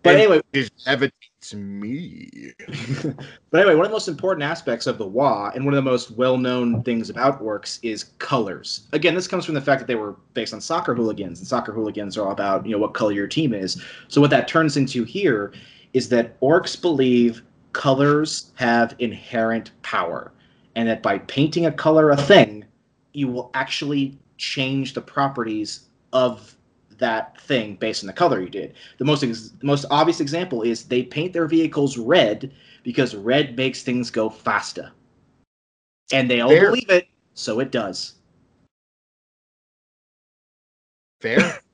[0.03, 2.53] but anyway, it levitates me.
[3.51, 5.91] but anyway, one of the most important aspects of the Wa and one of the
[5.91, 8.89] most well-known things about orcs is colors.
[8.95, 11.71] Again, this comes from the fact that they were based on soccer hooligans, and soccer
[11.71, 13.83] hooligans are all about you know what color your team is.
[14.09, 15.53] So what that turns into here
[15.93, 17.43] is that orcs believe
[17.75, 20.33] colors have inherent power,
[20.77, 22.65] and that by painting a color a thing,
[23.13, 26.57] you will actually change the properties of
[26.99, 28.75] that thing based on the color you did.
[28.99, 33.57] The most ex- the most obvious example is they paint their vehicles red because red
[33.57, 34.93] makes things go faster,
[36.13, 36.67] and they all Fair.
[36.67, 38.15] believe it, so it does.
[41.21, 41.61] Fair.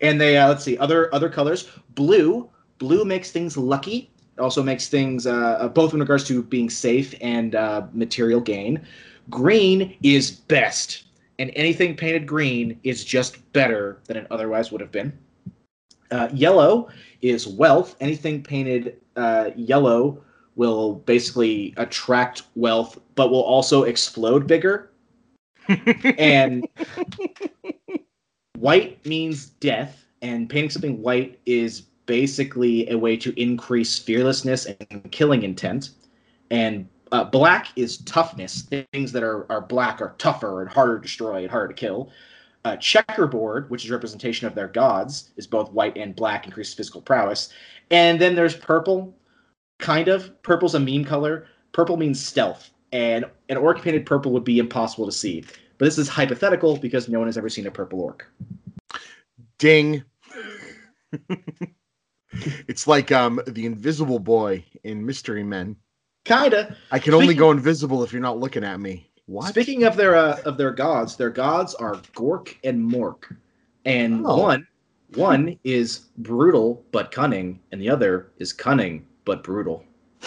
[0.00, 1.70] And they uh, let's see other other colors.
[1.94, 4.10] Blue, blue makes things lucky.
[4.36, 8.40] It also makes things uh, uh, both in regards to being safe and uh, material
[8.40, 8.84] gain.
[9.30, 11.04] Green is best,
[11.38, 15.16] and anything painted green is just better than it otherwise would have been.
[16.10, 16.88] Uh, yellow
[17.22, 17.96] is wealth.
[18.00, 20.22] Anything painted uh, yellow
[20.56, 24.90] will basically attract wealth, but will also explode bigger.
[26.18, 26.68] and
[28.58, 35.10] white means death, and painting something white is basically a way to increase fearlessness and
[35.10, 35.90] killing intent.
[36.50, 38.62] And uh, black is toughness.
[38.92, 42.10] Things that are, are black are tougher and harder to destroy and harder to kill.
[42.64, 47.00] Uh, checkerboard, which is representation of their gods, is both white and black, increases physical
[47.00, 47.52] prowess.
[47.92, 49.14] And then there's purple,
[49.78, 50.42] kind of.
[50.42, 51.46] Purple's a meme color.
[51.70, 55.44] Purple means stealth, and an orc painted purple would be impossible to see.
[55.78, 58.28] But this is hypothetical because no one has ever seen a purple orc.
[59.58, 60.02] Ding.
[62.66, 65.76] it's like um the invisible boy in Mystery Men.
[66.24, 66.76] Kinda.
[66.90, 69.08] I can only Speaking- go invisible if you're not looking at me.
[69.26, 69.48] What?
[69.48, 73.34] Speaking of their uh, of their gods, their gods are Gork and Mork,
[73.86, 74.38] and Oh.
[74.42, 74.66] one
[75.14, 79.84] one is brutal but cunning, and the other is cunning but brutal.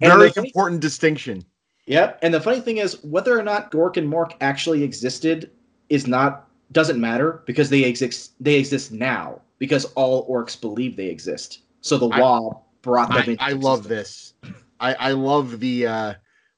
[0.00, 1.44] Very funny- important distinction.
[1.86, 2.18] Yep.
[2.22, 5.50] And the funny thing is, whether or not Gork and Mork actually existed
[5.88, 11.06] is not doesn't matter because they exist they exist now because all orcs believe they
[11.08, 11.60] exist.
[11.80, 13.88] So the I- law brought them I, into I love existence.
[13.88, 14.34] this.
[14.80, 16.14] I, I love the uh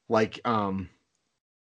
[0.08, 0.88] like um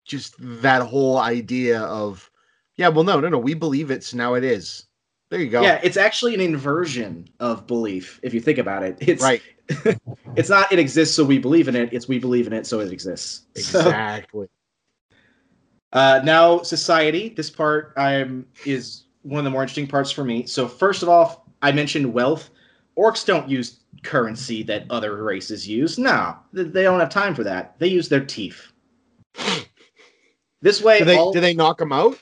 [0.05, 2.29] just that whole idea of
[2.75, 4.85] yeah, well no, no, no, we believe it, so now it is.
[5.29, 5.63] There you go.
[5.63, 8.97] Yeah, it's actually an inversion of belief if you think about it.
[8.99, 9.41] It's right.
[10.35, 12.79] it's not it exists so we believe in it it's we believe in it so
[12.79, 14.47] it exists So, Exactly.
[15.93, 20.45] uh, now society this part um, is one of the more interesting parts for me
[20.45, 22.49] so first of all i mentioned wealth
[22.97, 25.97] orcs don't use currency that other races use.
[25.97, 27.77] No they don't have time for that.
[27.79, 28.71] They use their teeth.
[30.61, 32.17] This way do they all, do they knock them out?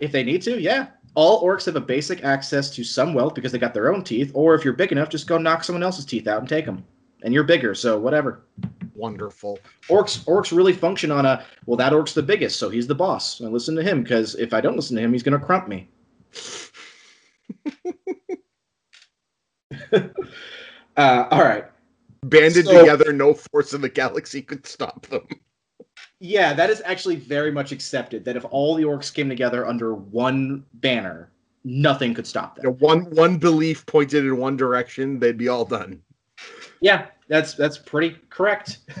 [0.00, 0.88] if they need to yeah.
[1.16, 4.32] All orcs have a basic access to some wealth because they got their own teeth
[4.34, 6.84] or if you're big enough just go knock someone else's teeth out and take them
[7.22, 8.44] and you're bigger so whatever.
[8.94, 9.58] Wonderful.
[9.88, 13.40] orcs orcs really function on a well that orc's the biggest so he's the boss.
[13.40, 15.68] I listen to him because if i don't listen to him he's going to crump
[15.68, 15.88] me
[20.96, 21.64] uh, all right
[22.24, 25.26] Banded So- together, no force in the galaxy could stop them.
[26.20, 29.94] yeah that is actually very much accepted that if all the orcs came together under
[29.94, 31.30] one banner
[31.64, 35.48] nothing could stop them You know, one one belief pointed in one direction, they'd be
[35.48, 36.00] all done.
[36.80, 38.78] Yeah, that's that's pretty correct.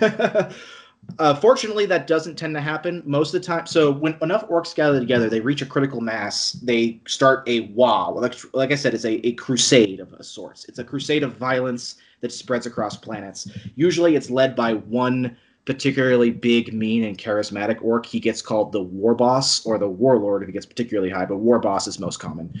[1.18, 3.66] uh, fortunately, that doesn't tend to happen most of the time.
[3.66, 6.52] So when enough orcs gather together, they reach a critical mass.
[6.52, 8.12] They start a wow.
[8.16, 10.64] Like, like I said, it's a, a crusade of a sorts.
[10.66, 13.48] It's a crusade of violence that spreads across planets.
[13.76, 18.04] Usually, it's led by one particularly big, mean, and charismatic orc.
[18.04, 21.38] He gets called the war boss or the warlord if he gets particularly high, but
[21.38, 22.52] war boss is most common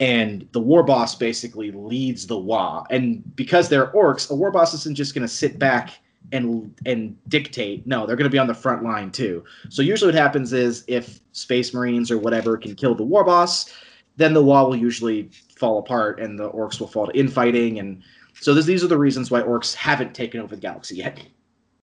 [0.00, 4.72] and the war boss basically leads the wa and because they're orcs a war boss
[4.72, 5.98] isn't just going to sit back
[6.32, 10.08] and and dictate no they're going to be on the front line too so usually
[10.08, 13.72] what happens is if space marines or whatever can kill the war boss
[14.16, 18.02] then the wa will usually fall apart and the orcs will fall to infighting and
[18.40, 21.18] so this, these are the reasons why orcs haven't taken over the galaxy yet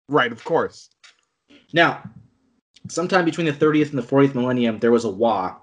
[0.07, 0.89] Right, of course.
[1.73, 2.03] now,
[2.87, 5.55] sometime between the 30th and the 40th millennium, there was a Wa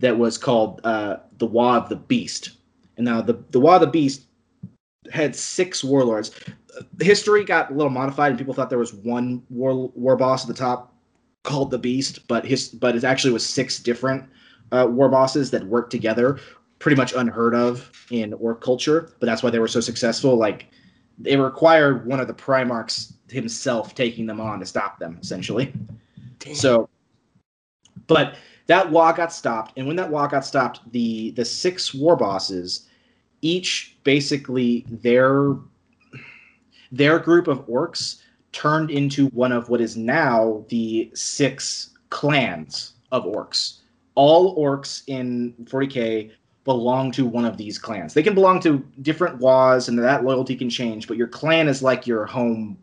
[0.00, 2.50] that was called uh, the Wa of the Beast.
[2.96, 4.26] And now the, the Wa of the Beast
[5.12, 6.30] had six warlords.
[7.00, 10.48] History got a little modified, and people thought there was one war, war boss at
[10.48, 10.94] the top
[11.42, 14.24] called the Beast, but his but it actually was six different
[14.72, 16.38] uh, war bosses that worked together,
[16.78, 19.12] pretty much unheard of in orc culture.
[19.20, 20.36] But that's why they were so successful.
[20.36, 20.66] Like
[21.18, 25.72] they required one of the Primarchs himself taking them on to stop them, essentially.
[26.54, 26.88] So,
[28.06, 32.16] but that war got stopped, and when that war got stopped, the the six war
[32.16, 32.88] bosses,
[33.46, 35.56] each basically their
[36.92, 38.20] their group of orcs
[38.52, 43.80] turned into one of what is now the six clans of orcs.
[44.14, 46.30] All orcs in 40k
[46.64, 48.14] belong to one of these clans.
[48.14, 51.82] They can belong to different WAs, and that loyalty can change, but your clan is
[51.82, 52.78] like your home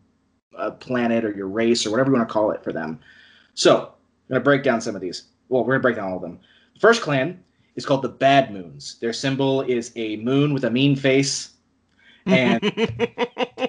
[0.56, 3.00] uh, planet or your race or whatever you want to call it for them.
[3.54, 5.24] So, I'm going to break down some of these.
[5.48, 6.38] well, we're gonna break down all of them.
[6.74, 7.42] The first clan
[7.76, 8.98] is called the Bad Moons.
[9.00, 11.50] Their symbol is a moon with a mean face,
[12.26, 12.60] and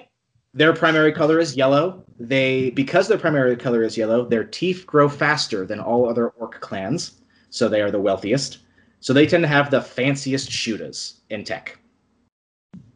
[0.54, 2.04] their primary color is yellow.
[2.18, 6.60] They because their primary color is yellow, their teeth grow faster than all other orc
[6.60, 8.58] clans, so they are the wealthiest.
[9.00, 11.78] So they tend to have the fanciest shooters in tech.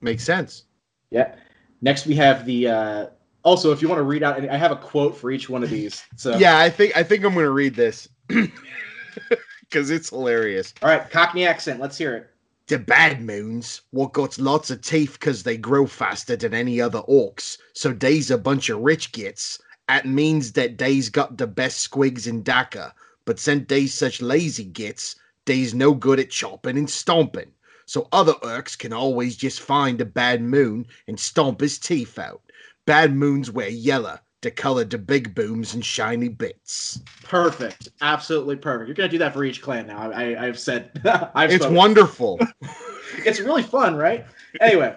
[0.00, 0.64] Makes sense.
[1.10, 1.34] Yeah.
[1.82, 3.06] Next we have the uh
[3.42, 5.70] also if you want to read out I have a quote for each one of
[5.70, 6.02] these.
[6.16, 8.08] So Yeah, I think I think I'm gonna read this
[9.70, 10.74] because it's hilarious.
[10.82, 12.30] All right, Cockney accent, let's hear it.
[12.66, 17.00] The bad moons, what got lots of teeth because they grow faster than any other
[17.02, 19.60] orcs, so they's a bunch of rich gits.
[19.88, 22.92] That means that they's got the best squigs in dakka,
[23.24, 27.52] but since they's such lazy gits, they's no good at chopping and stomping.
[27.86, 32.42] So other orcs can always just find a bad moon and stomp his teeth out.
[32.86, 37.00] Bad moons wear yellow, to color the big booms and shiny bits.
[37.22, 37.90] Perfect.
[38.00, 38.88] Absolutely perfect.
[38.88, 40.10] You're gonna do that for each clan now.
[40.12, 40.90] I, I've said
[41.34, 41.76] I've It's spoken.
[41.76, 42.38] wonderful.
[43.18, 44.24] it's really fun, right?
[44.60, 44.96] Anyway,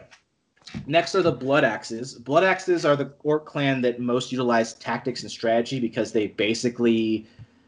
[0.88, 2.14] next are the Blood Axes.
[2.16, 7.28] Blood Axes are the orc clan that most utilize tactics and strategy because they basically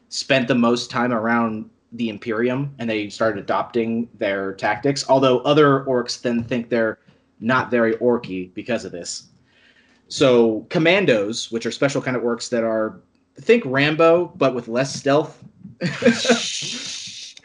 [0.10, 5.06] spent the most time around the Imperium and they started adopting their tactics.
[5.10, 7.00] Although other orcs then think they're
[7.42, 9.28] not very orky because of this.
[10.08, 13.00] So commandos, which are special kind of orcs that are
[13.40, 15.44] think Rambo but with less stealth.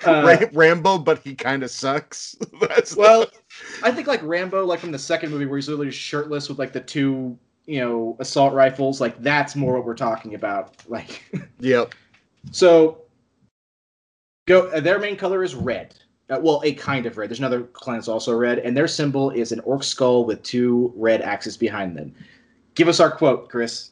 [0.06, 2.34] Uh, Ra- Rambo, but he kind of sucks.
[2.60, 3.26] That's well,
[3.82, 6.72] I think like Rambo, like from the second movie where he's literally shirtless with like
[6.72, 9.00] the two, you know, assault rifles.
[9.00, 10.74] Like that's more what we're talking about.
[10.88, 11.22] Like,
[11.58, 11.94] yep.
[12.50, 13.02] so
[14.46, 14.68] go.
[14.68, 15.94] Uh, their main color is red.
[16.30, 17.28] Uh, well, a kind of red.
[17.28, 20.92] There's another clan that's also red, and their symbol is an orc skull with two
[20.96, 22.14] red axes behind them.
[22.80, 23.90] Give us our quote, Chris.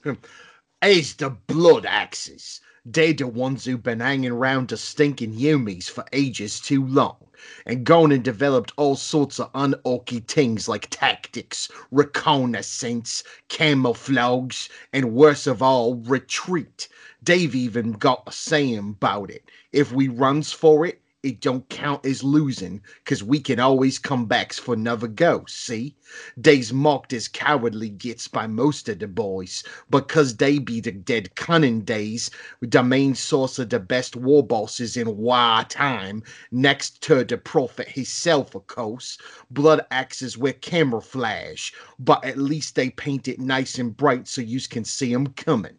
[0.80, 2.62] It's the blood axes.
[2.86, 7.18] They're the ones who've been hanging around the stinking humies for ages too long,
[7.66, 15.46] and gone and developed all sorts of unorky things like tactics, reconnaissance, camouflage, and worst
[15.46, 16.88] of all, retreat.
[17.20, 19.50] They've even got a saying about it.
[19.70, 24.26] If we runs for it, it don't count as losing, 'cause we can always come
[24.26, 25.96] back for another go, see?
[26.36, 31.34] They's mocked as cowardly gits by most of the boys, because they be the dead
[31.34, 37.24] cunning days, the main source of the best war bosses in war time, next to
[37.24, 39.18] the prophet himself, of course.
[39.50, 44.60] Blood axes wear camouflage, but at least they paint it nice and bright so you
[44.68, 45.76] can see 'em coming.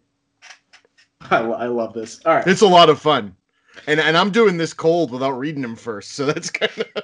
[1.31, 2.19] I, I love this.
[2.25, 2.47] All right.
[2.47, 3.35] It's a lot of fun.
[3.87, 7.03] And and I'm doing this cold without reading them first, so that's kind of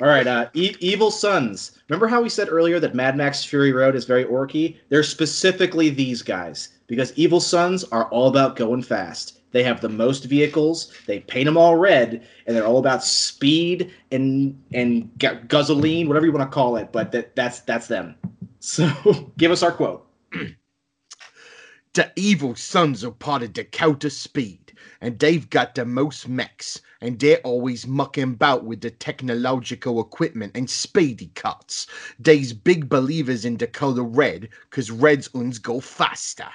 [0.00, 1.72] All right, uh, e- Evil Sons.
[1.88, 4.76] Remember how we said earlier that Mad Max Fury Road is very orky?
[4.90, 9.40] They're specifically these guys because Evil Sons are all about going fast.
[9.50, 10.92] They have the most vehicles.
[11.06, 16.26] They paint them all red, and they're all about speed and and gu- guzzling, whatever
[16.26, 16.92] you want to call it.
[16.92, 18.14] But that that's that's them.
[18.60, 18.90] So
[19.38, 20.08] give us our quote.
[21.94, 24.67] the evil sons are part of the counter speed,
[25.00, 30.52] and they've got the most meks, and they're always mucking about with the technological equipment
[30.56, 31.86] and speedy cuts.
[32.18, 36.48] They's big believers in the color red, cause reds uns go faster.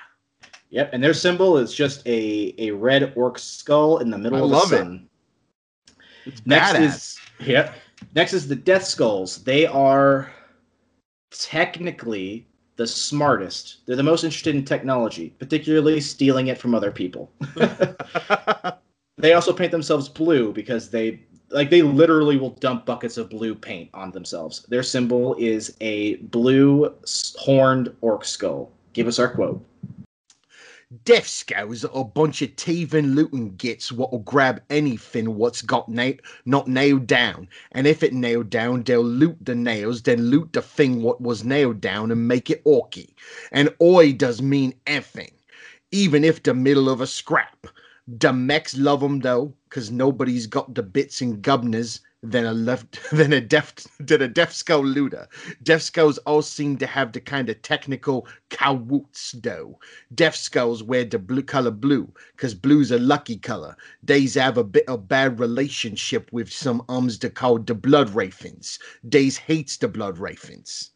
[0.69, 4.41] Yep, and their symbol is just a a red orc skull in the middle I
[4.41, 5.01] of the love it.
[6.25, 6.81] It's Next badass.
[6.81, 7.75] is yep.
[8.15, 9.43] Next is the Death Skulls.
[9.43, 10.31] They are
[11.31, 13.85] technically the smartest.
[13.85, 17.31] They're the most interested in technology, particularly stealing it from other people.
[19.17, 23.53] they also paint themselves blue because they like they literally will dump buckets of blue
[23.53, 24.65] paint on themselves.
[24.69, 26.93] Their symbol is a blue
[27.37, 28.71] horned orc skull.
[28.93, 29.63] Give us our quote.
[31.05, 36.11] Death Skulls are a bunch of thieving looting gits what'll grab anything what's got na-
[36.45, 40.61] not nailed down, and if it nailed down, they'll loot the nails, then loot the
[40.61, 43.15] thing what was nailed down and make it orky.
[43.51, 45.31] And oi does mean anything,
[45.91, 47.65] even if the middle of a scrap.
[48.07, 52.99] The meks love 'em though, 'cause nobody's got the bits and gubners than a left
[53.11, 55.27] than a deaf than a deaf skull looter.
[55.61, 59.77] Deaf skulls all seem to have the kind of technical cowoots though.
[60.15, 63.75] Deaf skulls wear the blue color blue, cause blue's a lucky color.
[64.05, 68.79] Days have a bit of bad relationship with some ums that called the blood wraithings.
[69.09, 70.89] Days hates the blood wraithings.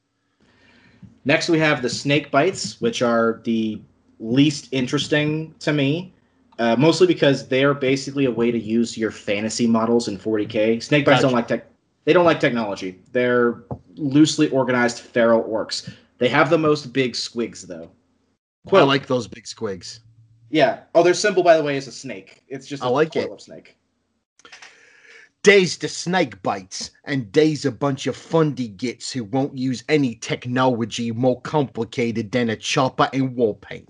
[1.25, 3.81] Next, we have the snake bites, which are the
[4.19, 6.13] least interesting to me,
[6.59, 10.81] uh, mostly because they are basically a way to use your fantasy models in 40k.
[10.81, 11.65] Snake bites don't like tech.
[12.05, 12.99] They don't like technology.
[13.11, 13.63] They're
[13.95, 15.91] loosely organized feral orcs.
[16.19, 17.91] They have the most big squigs, though.
[18.71, 19.99] I like those big squigs.
[20.49, 20.81] Yeah.
[20.95, 22.43] Oh, their symbol, by the way, is a snake.
[22.47, 23.29] It's just a I like it.
[23.29, 23.77] of snake.
[25.43, 30.15] Days the snake bites, and days a bunch of fundy gits who won't use any
[30.15, 33.87] technology more complicated than a chopper and wall paint.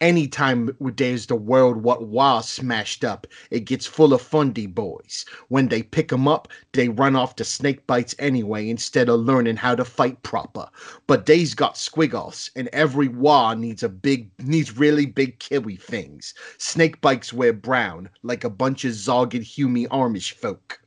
[0.00, 5.24] Anytime there's the world what was smashed up, it gets full of fundy boys.
[5.48, 9.56] When they pick 'em up, they run off to snake bites anyway instead of learning
[9.56, 10.68] how to fight proper.
[11.06, 16.34] But they's got squiggles, and every war needs a big, needs really big kiwi things.
[16.58, 20.80] Snake bites wear brown, like a bunch of zogged humy Amish folk.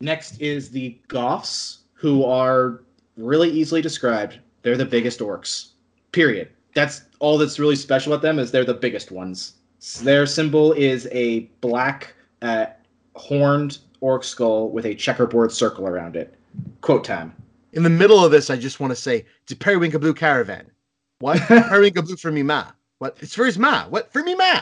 [0.00, 2.84] Next is the Goffs, who are
[3.16, 4.40] really easily described.
[4.62, 5.68] They're the biggest orcs.
[6.12, 6.50] Period.
[6.76, 9.54] That's all that's really special about them is they're the biggest ones.
[10.02, 12.66] Their symbol is a black uh,
[13.14, 16.34] horned orc skull with a checkerboard circle around it.
[16.82, 17.34] Quote time.
[17.72, 20.70] In the middle of this, I just want to say, it's a periwinkle blue caravan.
[21.20, 21.40] What?
[21.48, 22.66] periwinkle blue for me ma.
[22.98, 23.16] What?
[23.20, 23.88] It's for his ma.
[23.88, 24.12] What?
[24.12, 24.60] For me ma.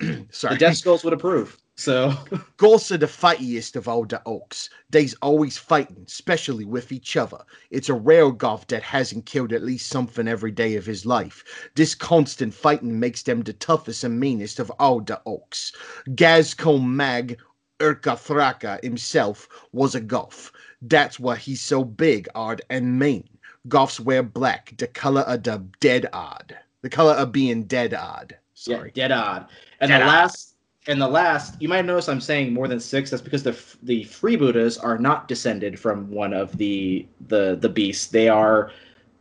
[0.30, 0.56] Sorry.
[0.56, 1.56] The Death Skulls would approve.
[1.76, 2.10] So
[2.56, 4.70] Goffs are the fightiest of all the oaks.
[4.90, 7.38] They's always fighting, especially with each other.
[7.70, 11.42] It's a rare Goff that hasn't killed at least something every day of his life.
[11.74, 15.72] This constant fighting makes them the toughest and meanest of all the oaks.
[16.10, 17.38] Gazcom Mag
[17.80, 20.52] Urkathraka himself was a Goff.
[20.80, 23.28] That's why he's so big, odd, and mean.
[23.68, 26.56] Goffs wear black, the color of the dead odd.
[26.82, 28.36] The color of being dead odd.
[28.54, 28.92] Sorry.
[28.94, 29.46] Yeah, dead odd.
[29.80, 30.08] And Dead the odd.
[30.08, 30.53] last
[30.86, 33.10] and the last, you might notice I'm saying more than six.
[33.10, 38.06] That's because the the freebooters are not descended from one of the the the beasts.
[38.08, 38.70] They are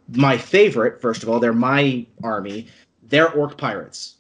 [0.10, 1.02] my favorite.
[1.02, 2.68] First of all, they're my army.
[3.04, 4.16] They're orc pirates.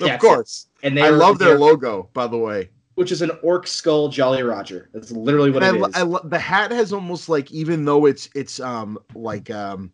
[0.00, 0.66] Of That's course.
[0.82, 2.70] and they I are- love their logo, by the way.
[2.94, 4.88] which is an orc skull Jolly Roger.
[4.92, 6.22] That's literally what And it lo- is.
[6.24, 9.92] I the hat has almost like even though it's it's um like um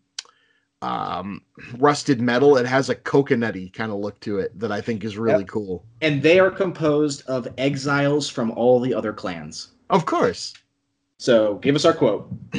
[0.84, 1.40] um
[1.78, 5.16] rusted metal, it has a coconutty kind of look to it that I think is
[5.16, 5.48] really Yep.
[5.48, 5.84] cool.
[6.02, 9.68] and they are composed of exiles from all the other clans.
[9.90, 10.52] Of course.
[11.18, 12.28] So give us our quote.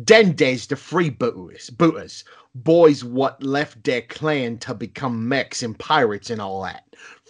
[0.00, 2.22] Then there's the freebooters, booters,
[2.54, 6.84] boys what left their clan to become meks and pirates and all that.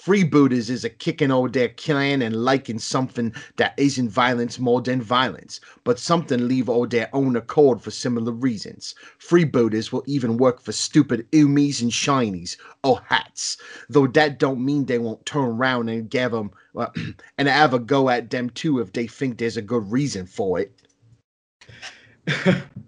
[0.04, 5.00] Freebooters is a kicking all their clan and liking something that isn't violence more than
[5.00, 8.94] violence, but something leave all their own accord for similar reasons.
[9.18, 13.56] Freebooters will even work for stupid umis and shinies or hats,
[13.88, 16.92] though that don't mean they won't turn around and give them well,
[17.38, 20.60] and have a go at them too if they think there's a good reason for
[20.60, 20.78] it.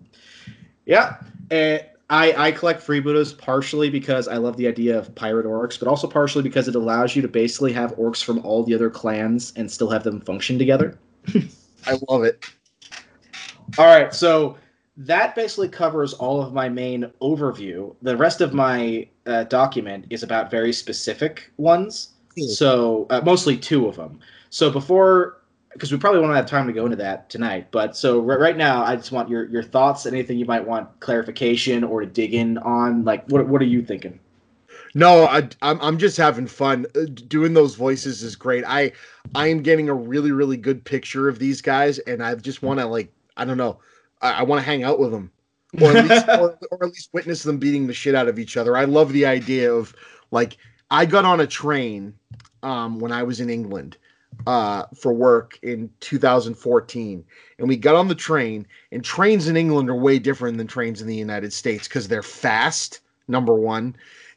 [0.91, 1.19] Yeah,
[1.53, 5.87] and I I collect freebooters partially because I love the idea of pirate orcs, but
[5.87, 9.53] also partially because it allows you to basically have orcs from all the other clans
[9.55, 10.99] and still have them function together.
[11.87, 12.45] I love it.
[13.79, 14.57] All right, so
[14.97, 17.95] that basically covers all of my main overview.
[18.03, 22.15] The rest of my uh, document is about very specific ones.
[22.37, 24.19] So uh, mostly two of them.
[24.51, 25.40] So before,
[25.73, 28.57] because we probably won't have time to go into that tonight, but so right, right
[28.57, 32.35] now, I just want your your thoughts, anything you might want clarification or to dig
[32.35, 33.05] in on.
[33.05, 34.19] Like, what what are you thinking?
[34.95, 36.87] No, I, I'm I'm just having fun.
[36.97, 38.65] Uh, Doing those voices is great.
[38.67, 38.93] I
[39.35, 42.81] I am getting a really really good picture of these guys, and I just want
[42.81, 43.79] to like I don't know.
[44.21, 45.31] I, I want to hang out with them,
[45.81, 48.57] or at least or, or at least witness them beating the shit out of each
[48.57, 48.77] other.
[48.77, 49.95] I love the idea of
[50.33, 50.57] like
[50.91, 52.15] I got on a train
[52.65, 53.97] um, when I was in England
[54.47, 57.25] uh, for work in 2014,
[57.59, 58.67] and we got on the train.
[58.93, 62.23] And trains in England are way different than trains in the United States because they're
[62.23, 63.01] fast.
[63.29, 63.95] Number one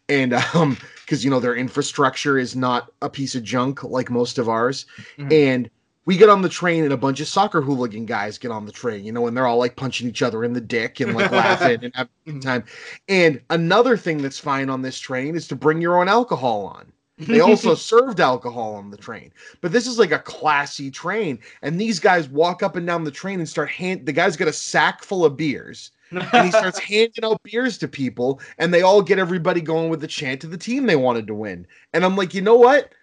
[0.09, 4.37] and um because you know their infrastructure is not a piece of junk like most
[4.37, 4.85] of ours
[5.17, 5.31] Mhm.
[5.31, 5.69] and
[6.05, 8.71] we get on the train and a bunch of soccer hooligan guys get on the
[8.71, 11.31] train you know and they're all like punching each other in the dick and like
[11.31, 12.63] laughing and having a time
[13.07, 16.91] and another thing that's fine on this train is to bring your own alcohol on
[17.17, 19.31] they also served alcohol on the train.
[19.61, 23.11] But this is like a classy train and these guys walk up and down the
[23.11, 26.79] train and start hand the guy's got a sack full of beers and he starts
[26.79, 30.51] handing out beers to people and they all get everybody going with the chant of
[30.51, 31.67] the team they wanted to win.
[31.93, 32.93] And i'm like you know what?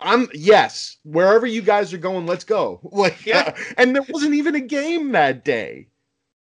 [0.00, 2.80] I'm yes wherever you guys are going let's go.
[2.92, 3.56] Like Yeah.
[3.76, 5.88] and there wasn't even a game that day.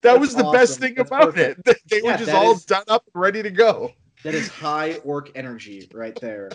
[0.02, 1.64] That That's was the best thing That's about it.
[1.64, 3.92] They they Yeah, were just all is- done up and ready to go.
[4.22, 6.50] That is high orc energy right there.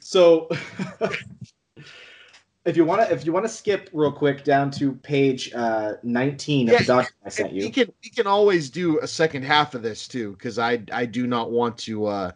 [0.00, 0.48] So
[2.68, 5.94] if you want to if you want to skip real quick down to page uh,
[6.02, 7.60] 19 of the document I sent you.
[7.60, 7.72] we you.
[7.72, 11.26] can we can always do a second half of this too because i i do
[11.26, 12.32] not want to uh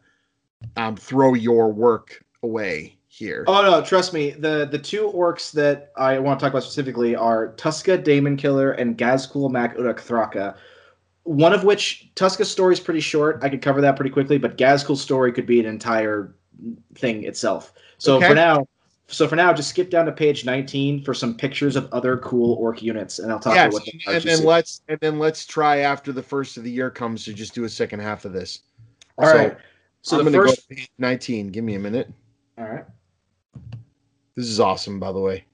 [0.76, 4.30] um throw your work away here Oh no, trust me.
[4.30, 8.72] The the two orcs that I want to talk about specifically are Tuska Damon Killer
[8.72, 10.56] and Ghazghkull Mag Uruk Thraka.
[11.24, 13.40] One of which Tuska's story is pretty short.
[13.42, 16.34] I could cover that pretty quickly, but Ghazghkull's story could be an entire
[16.94, 17.72] thing itself.
[17.98, 18.28] So Okay.
[18.28, 18.66] for now,
[19.08, 22.54] so for now, just skip down to page 19 for some pictures of other cool
[22.54, 24.44] orc units, and I'll talk Yes, about what are and then see.
[24.44, 27.64] let's and then let's try after the first of the year comes to just do
[27.64, 28.60] a second half of this.
[29.18, 29.56] All so right.
[30.00, 31.48] So I'm the gonna go to page 19.
[31.48, 32.10] Give me a minute.
[32.58, 32.84] All right.
[34.34, 35.44] This is awesome, by the way.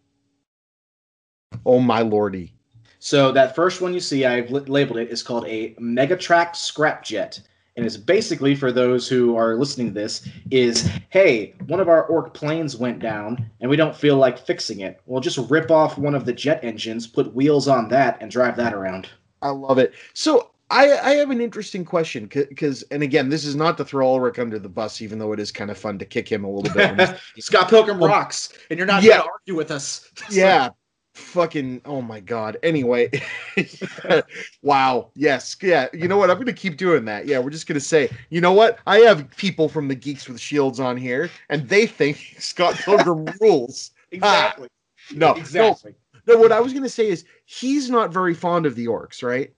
[1.66, 2.54] Oh my lordy.
[3.00, 7.40] So that first one you see, I've labeled it, is called a Megatrakk Scrapjet.
[7.78, 12.06] And it's basically for those who are listening to this is, hey, one of our
[12.06, 15.00] orc planes went down and we don't feel like fixing it.
[15.06, 18.56] we'll just rip off one of the jet engines, put wheels on that, and drive
[18.56, 19.08] that around.
[19.42, 19.94] I love it.
[20.12, 24.08] So I, I have an interesting question because, and again, this is not to throw
[24.08, 26.50] Ulrich under the bus, even though it is kind of fun to kick him a
[26.50, 27.16] little bit.
[27.38, 29.18] Scott Pilgrim rocks, and you're not Yeah.
[29.18, 30.10] going to argue with us.
[30.32, 30.70] yeah,
[31.18, 31.82] fucking.
[31.84, 32.56] Oh my god.
[32.62, 33.10] Anyway,
[34.62, 35.10] wow.
[35.14, 35.56] Yes.
[35.60, 35.88] Yeah.
[35.92, 36.30] You know what?
[36.30, 37.26] I'm gonna keep doing that.
[37.26, 37.38] Yeah.
[37.38, 38.78] We're just gonna say, you know what?
[38.86, 43.26] I have people from the Geeks with Shields on here, and they think Scott Pilgrim
[43.40, 43.90] rules.
[44.10, 44.68] exactly.
[45.14, 45.32] No.
[45.34, 45.94] exactly.
[46.26, 46.34] No.
[46.34, 46.40] No.
[46.40, 49.52] What I was gonna say is he's not very fond of the orcs, right?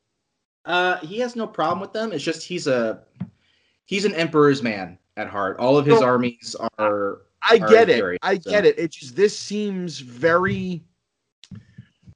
[0.64, 2.12] Uh, he has no problem with them.
[2.12, 3.02] It's just he's a
[3.86, 5.58] he's an emperor's man at heart.
[5.58, 6.06] All of his No.
[6.06, 8.18] armies are I Are get it.
[8.22, 8.50] I so.
[8.50, 8.78] get it.
[8.78, 10.84] It's just this seems very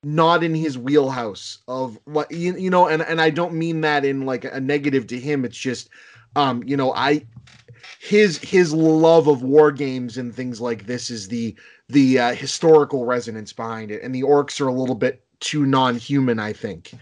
[0.05, 4.05] not in his wheelhouse of what you, you know, and and I don't mean that
[4.05, 5.45] in like a negative to him.
[5.45, 5.89] It's just
[6.37, 7.25] um, you know, I
[8.01, 11.57] his his love of war games and things like this is the
[11.89, 16.39] the uh, historical resonance behind it, and the orcs are a little bit too non-human,
[16.39, 16.93] I think.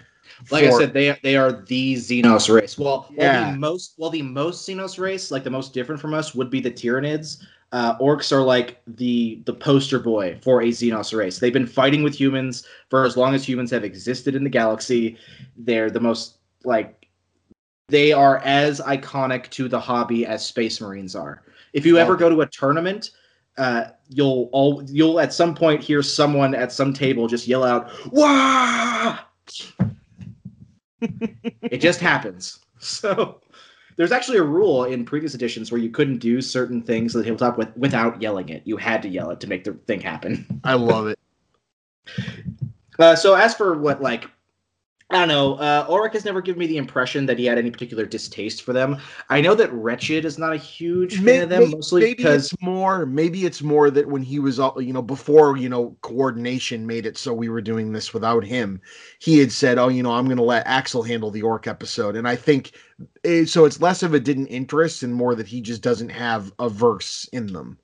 [0.51, 2.79] like I said, they they are the Xenos race.
[2.79, 3.53] Well, well Yeah.
[3.53, 6.61] the most well the most Xenos race, like the most different from us, would be
[6.61, 7.39] the Tyranids.
[7.73, 11.39] Uh, orcs are like the the poster boy for a Xenos race.
[11.39, 15.17] They've been fighting with humans for as long as humans have existed in the galaxy.
[15.57, 17.09] They're the most like
[17.89, 21.43] they are as iconic to the hobby as Space Marines are.
[21.73, 23.11] If you ever go to a tournament,
[23.57, 27.91] uh, you'll all you'll at some point hear someone at some table just yell out
[28.13, 29.19] "Wah!"
[31.01, 32.59] it just happens.
[32.85, 33.41] So
[33.97, 37.25] there's actually a rule in previous editions where you couldn't do certain things on the
[37.25, 38.63] tabletop with, without yelling it.
[38.65, 40.61] You had to yell it to make the thing happen.
[40.65, 41.19] I love it.
[42.99, 44.29] Uh, so as for what like
[45.13, 47.71] I don't know, uh, Ulrich has never given me the impression that he had any
[47.71, 48.97] particular distaste for them.
[49.29, 52.53] I know that Wretched is not a huge fan May- of them, mostly maybe because
[52.53, 55.97] it's more maybe it's more that when he was all you know before you know
[56.01, 58.81] coordination made it so we were doing this without him
[59.19, 62.17] he had said oh you know i'm going to let axel handle the orc episode
[62.17, 62.73] and i think
[63.25, 66.53] eh, so it's less of a didn't interest and more that he just doesn't have
[66.59, 67.79] a verse in them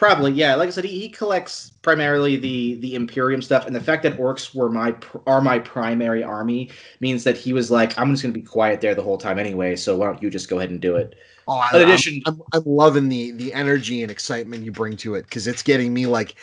[0.00, 0.54] Probably, yeah.
[0.54, 4.16] Like I said, he, he collects primarily the the Imperium stuff, and the fact that
[4.16, 4.94] orcs were my
[5.26, 6.70] are my primary army
[7.00, 9.76] means that he was like, I'm just gonna be quiet there the whole time anyway.
[9.76, 11.16] So why don't you just go ahead and do it?
[11.46, 14.96] oh I, In I'm- addition- I'm, I'm loving the the energy and excitement you bring
[14.98, 16.34] to it because it's getting me like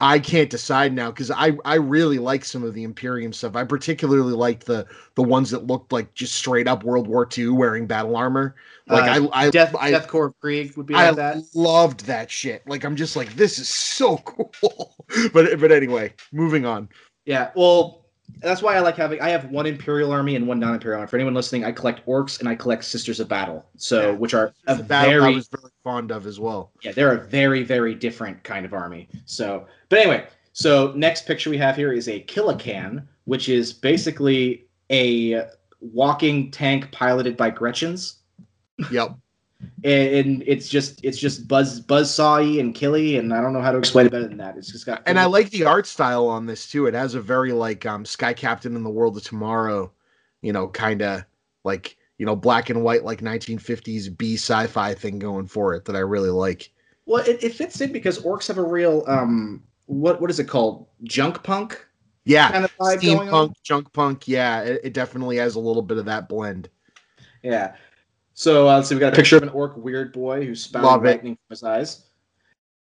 [0.00, 3.56] I can't decide now because I I really like some of the Imperium stuff.
[3.56, 4.86] I particularly liked the
[5.16, 8.54] the ones that looked like just straight up World War II wearing battle armor.
[8.88, 11.44] Like Uh, I I Death I, Death Corps of Krieg would be I that.
[11.54, 12.66] loved that shit.
[12.66, 14.94] Like I'm just like this is so cool.
[15.32, 16.88] but but anyway, moving on.
[17.24, 18.07] Yeah, well,
[18.40, 19.20] that's why I like having.
[19.20, 21.08] I have one Imperial army and one non-Imperial army.
[21.08, 23.64] For anyone listening, I collect orcs and I collect Sisters of Battle.
[23.76, 24.16] So, Yeah.
[24.16, 26.70] which are a battle I very was very fond of as well.
[26.82, 29.08] yeah, they're a very very different kind of army.
[29.26, 34.66] So, but anyway, so next picture we have here is a Killacan, which is basically
[34.90, 35.46] a
[35.80, 38.16] walking tank piloted by Gretchens.
[38.90, 39.16] Yep.
[39.84, 43.78] And it's just it's just buzz buzzsawy and killy and i don't know how to
[43.78, 46.46] explain it better than that it's just got And I like the art style on
[46.46, 46.86] this too.
[46.86, 49.92] It has a very like um Sky Captain in the World of Tomorrow,
[50.42, 51.24] you know, kind of
[51.64, 55.96] like you know black and white like 1950s B sci-fi thing going for it that
[55.96, 56.70] I really like.
[57.06, 60.44] well it, it fits in because orcs have a real um what what is it
[60.48, 61.84] called junk punk
[62.24, 64.28] Yeah, kind of vibe going on steampunk, junk punk.
[64.28, 66.68] Yeah, it, it definitely has a little bit of that blend.
[67.42, 67.74] yeah
[68.38, 71.34] so uh, let's see we got a picture of an orc Weirdboy who's spouting lightning
[71.34, 72.04] from his eyes.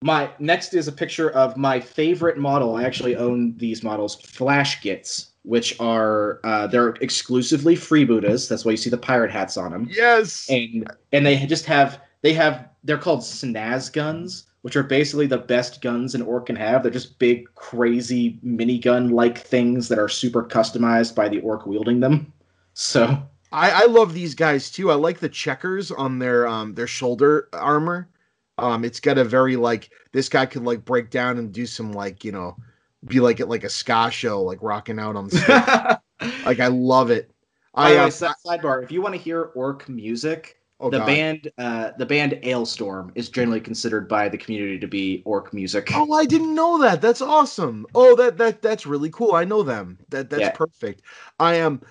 [0.01, 2.75] My next is a picture of my favorite model.
[2.75, 8.49] I actually own these models flash gits which are uh, they're exclusively freebooters.
[8.49, 10.49] That's why you see the pirate hats on them Yes.
[10.49, 15.37] and and they just have they have they're called snaz guns which are basically the
[15.37, 16.81] best guns an orc can have.
[16.81, 21.99] They're just big crazy minigun like things that are super customized by the orc wielding
[21.99, 22.31] them.
[22.73, 23.21] So
[23.53, 24.89] I, I love these guys too.
[24.91, 28.09] I like the checkers on their um their shoulder armor.
[28.57, 31.93] Um, it's got a very like this guy could like break down and do some
[31.93, 32.57] like you know,
[33.05, 36.35] be like at like a ska show, like rocking out on the stage.
[36.45, 37.31] like I love it.
[37.75, 40.99] I, the way, uh, si- sidebar if you want to hear orc music Oh, the
[40.99, 41.05] God.
[41.05, 45.89] band uh, the band Alestorm is generally considered by the community to be orc music.
[45.95, 47.01] Oh, I didn't know that.
[47.01, 47.85] That's awesome.
[47.95, 49.33] Oh, that that that's really cool.
[49.33, 49.97] I know them.
[50.09, 50.51] That that's Yeah.
[50.51, 51.01] perfect.
[51.39, 51.81] I am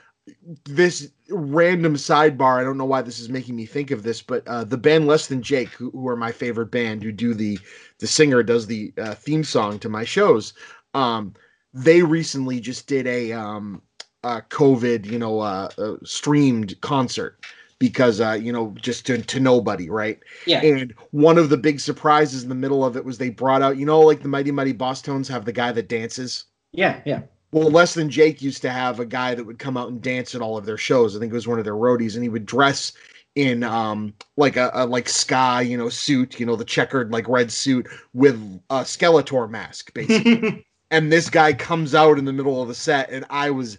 [0.64, 2.60] this random sidebar.
[2.60, 5.06] I don't know why this is making me think of this, but uh, the band
[5.06, 7.58] Less Than Jake, who, who are my favorite band, who do the
[7.98, 10.54] the singer does the uh, theme song to my shows.
[10.94, 11.34] Um,
[11.74, 13.82] they recently just did a um
[14.24, 17.44] a COVID, you know, uh, uh streamed concert
[17.78, 20.60] because uh you know just to, to nobody right Yeah.
[20.60, 23.76] and one of the big surprises in the middle of it was they brought out,
[23.76, 26.44] you know, like the Mighty Mighty Bosstones have the guy that dances.
[26.72, 27.22] Yeah, yeah.
[27.52, 30.34] Well, Less Than Jake used to have a guy that would come out and dance
[30.34, 31.14] at all of their shows.
[31.14, 32.92] I think it was one of their roadies, and he would dress
[33.34, 37.28] in um like a, a like ska, you know, suit, you know, the checkered like
[37.28, 38.36] red suit with
[38.70, 40.66] a Skeletor mask, basically.
[40.90, 43.78] and this guy comes out in the middle of the set, and I was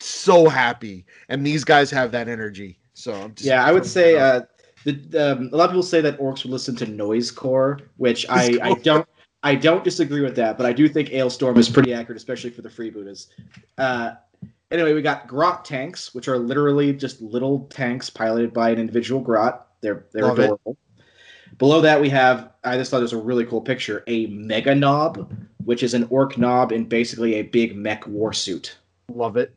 [0.00, 1.06] so happy.
[1.28, 2.78] And these guys have that energy.
[2.94, 4.42] So I'm just yeah, I would say uh,
[4.84, 8.58] the um, a lot of people say that orcs would listen to noisecore, which I,
[8.62, 9.08] I don't
[9.44, 12.62] I don't disagree with that, but I do think Alestorm is pretty accurate, especially for
[12.62, 13.26] the freebooters.
[13.76, 14.12] Uh,
[14.70, 19.20] anyway, we got grot tanks, which are literally just little tanks piloted by an individual
[19.20, 19.68] grot.
[19.82, 20.76] They're they're Love it.
[21.58, 25.30] Below that, we have I just thought it was a really cool picture a Meganob,
[25.64, 28.72] which is an orc knob in basically a big mech warsuit.
[29.12, 29.54] love it.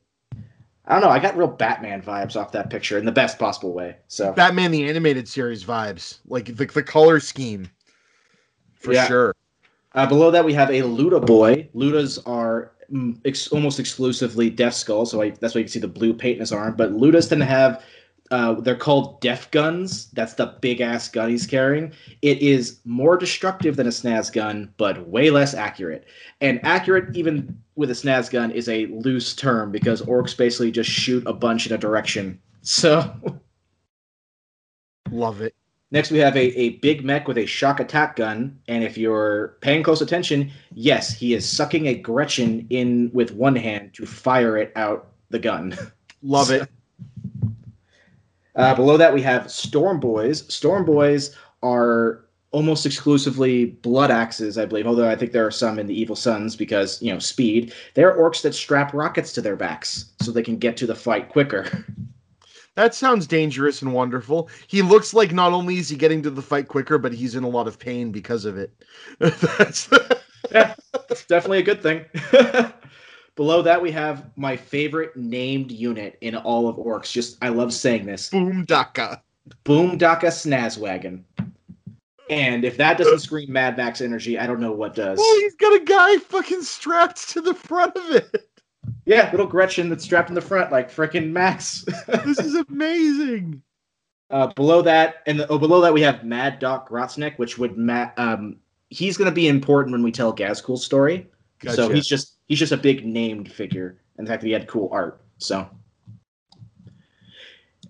[0.86, 1.10] I don't know.
[1.10, 3.96] I got real Batman vibes off that picture in the best possible way.
[4.10, 7.70] So Batman the animated series vibes, like the, the color scheme,
[8.76, 9.08] for Yeah.
[9.08, 9.36] sure.
[9.98, 11.68] Uh, below that, we have a Loota boy.
[11.74, 15.80] Lootas are mm, ex- almost exclusively Death Skull, so I, that's why you can see
[15.80, 16.76] the blue paint in his arm.
[16.76, 17.84] But Lootas tend to have,
[18.30, 20.12] uh, they're called Deffguns.
[20.12, 21.94] That's the big ass gun he's carrying.
[22.22, 26.06] It is more destructive than a Snaz gun, but way less accurate.
[26.42, 30.92] And accurate, even with a Snaz gun, is a loose term because orcs basically just
[30.92, 32.40] shoot a bunch in a direction.
[32.62, 33.12] So
[35.12, 35.56] Love it.
[35.90, 38.60] Next, we have a, a Big Mek with a shokk attack gun.
[38.68, 43.56] And if you're paying close attention, yes, he is sucking a Gretchen in with one
[43.56, 45.78] hand to fire it out the gun.
[46.22, 46.70] Love it.
[48.56, 50.52] Uh, below that, we have Storm Boys.
[50.54, 55.80] Storm Boys are almost exclusively blood axes, I believe, although I think there are some
[55.80, 57.74] in the Evil Sons because, you know, speed.
[57.94, 61.30] They're orcs that strap rockets to their backs so they can get to the fight
[61.30, 61.86] quicker.
[62.78, 64.50] That sounds dangerous and wonderful.
[64.68, 67.44] He looks like not only is he getting to the fight quicker, but he's in
[67.44, 68.72] a lot of pain because of it.
[69.20, 69.90] That's
[70.52, 70.76] yeah,
[71.28, 72.06] definitely a good thing.
[73.36, 77.12] Below that, we have my favorite named unit in all of Orcs.
[77.12, 79.22] Just, I love saying this Boomdakka.
[79.64, 81.24] Boom Daka Snazzwagon.
[82.30, 85.18] And if that doesn't scream Mad Max energy, I don't know what does.
[85.20, 88.48] Oh, he's got a guy fucking strapped to the front of it.
[89.06, 91.86] Yeah, little Gretchen that's strapped in the front like frickin' Max.
[92.26, 93.62] This is amazing.
[94.30, 98.12] uh, below that, and oh, below that, we have Mad Dok Grotsnik, which would ma-
[98.18, 98.58] um,
[98.90, 101.28] he's going to be important when we tell Ghazghkull's story.
[101.70, 104.68] So he's just he's just a big named figure, and the fact that he had
[104.68, 105.22] cool art.
[105.38, 105.68] So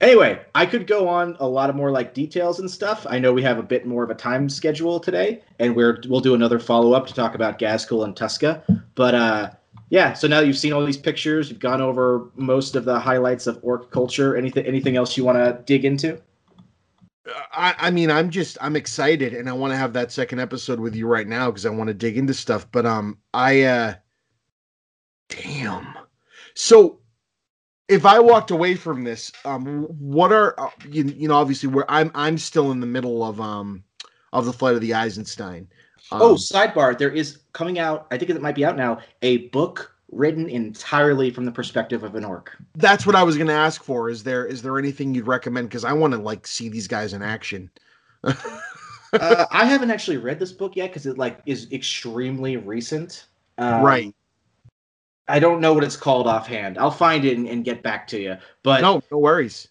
[0.02, 3.06] anyway, I could go on a lot of more like details and stuff.
[3.10, 6.22] I know we have a bit more of a time schedule today, and we're we'll
[6.22, 8.62] do another follow up to talk about Gazcool and Tuska.
[8.96, 9.50] But uh,
[9.90, 13.00] yeah, so now that you've seen all these pictures, you've gone over most of the
[13.00, 14.36] highlights of orc culture.
[14.36, 16.22] Anything anything else you want to dig into?
[17.52, 20.80] I, I mean, I'm just I'm excited, and I want to have that second episode
[20.80, 22.70] with you right now because I want to dig into stuff.
[22.72, 23.94] But um, I uh,
[25.30, 25.88] damn.
[26.54, 27.00] So,
[27.88, 31.36] if I walked away from this, um, what are uh, you, you know?
[31.36, 33.84] Obviously, where I'm I'm still in the middle of um
[34.34, 35.70] of the flight of the Eisenstein.
[36.12, 38.08] Um, oh, sidebar: there is coming out.
[38.12, 39.00] I think it might be out now.
[39.22, 42.56] A book written entirely from the perspective of an orc.
[42.76, 44.10] that's what I was going to ask for.
[44.10, 45.70] Is there is there anything you'd recommend?
[45.70, 47.70] Because I want to like see these guys in action.
[48.24, 48.34] uh,
[49.52, 53.28] I haven't actually read this book yet because it like is extremely recent.
[53.58, 54.16] Um, right.
[55.28, 56.78] I don't know what it's called offhand.
[56.78, 58.38] I'll find it and, and get back to you.
[58.64, 59.68] But No, no worries.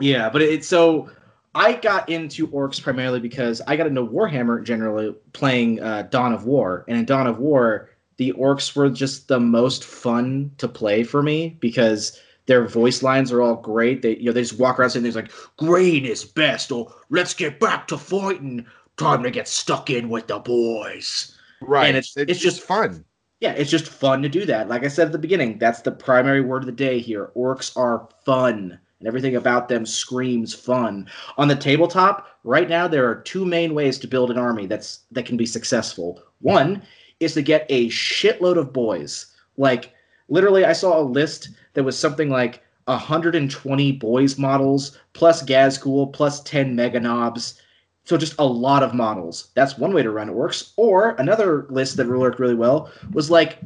[0.00, 1.10] yeah, but it's so
[1.54, 6.44] I got into orcs primarily because I got into Warhammer generally playing uh, Dawn of
[6.44, 11.02] War, and in Dawn of War, the orcs were just the most fun to play
[11.02, 14.02] for me because their voice lines are all great.
[14.02, 17.34] They you know they just walk around saying things like "Green is best" or "Let's
[17.34, 21.34] get back to fighting." Time to get stuck in with the boys.
[21.62, 21.86] Right.
[21.86, 23.04] And it's- it's just- fun.
[23.40, 24.68] Yeah, it's just fun to do that.
[24.68, 27.30] Like I said at the beginning, that's the primary word of the day here.
[27.34, 31.08] Orcs are fun, and everything about them screams fun.
[31.36, 35.00] On the tabletop, right now there are two main ways to build an army that's
[35.10, 36.22] that can be successful.
[36.40, 36.82] One
[37.18, 39.26] is to get a shitload of boys.
[39.56, 39.92] Like
[40.28, 46.42] literally I saw a list that was something like 120 boys models plus Ghazghkull plus
[46.42, 47.60] 10 Meganobs.
[48.04, 49.50] So just a lot of models.
[49.54, 50.72] That's one way to run orcs.
[50.76, 53.58] Or another list that worked really well was like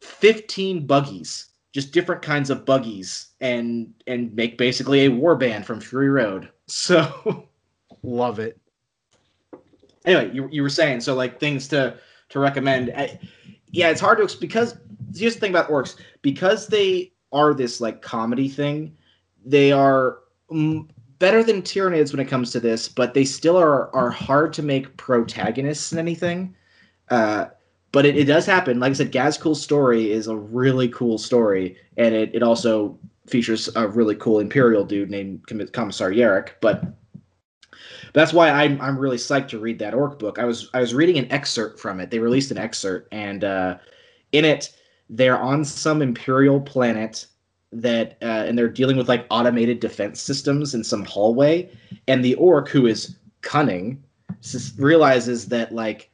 [0.00, 5.80] 15 buggies, just different kinds of buggies, and and make basically a war band from
[5.80, 6.48] Fury Road.
[6.70, 7.48] So
[8.02, 8.60] Love it.
[10.04, 11.96] anyway, you, you were saying so like things to
[12.28, 12.92] to recommend.
[12.96, 13.18] I,
[13.70, 14.76] yeah, it's hard to because
[15.16, 18.96] here's the thing about orcs because they are this like comedy thing.
[19.44, 20.18] They are
[20.50, 20.88] mm,
[21.18, 24.62] better than Tyranids when it comes to this, but they still are are hard to
[24.62, 26.54] make protagonists in anything.
[27.10, 27.46] Uh,
[27.92, 28.80] but it, it does happen.
[28.80, 33.68] Like I said, Ghazghkull's story is a really cool story, and it, it also features
[33.76, 36.50] a really cool Imperial dude named Com- Commissar Yarrick.
[36.60, 36.84] But
[38.12, 40.38] that's why I'm I'm really psyched to read that orc book.
[40.38, 42.10] I was I was reading an excerpt from it.
[42.10, 43.78] They released an excerpt, and uh,
[44.32, 44.74] in it
[45.10, 47.26] they're on some Imperial planet
[47.72, 51.70] that uh, and they're dealing with like automated defense systems in some hallway,
[52.06, 54.02] and the orc who is cunning
[54.78, 56.10] realizes that like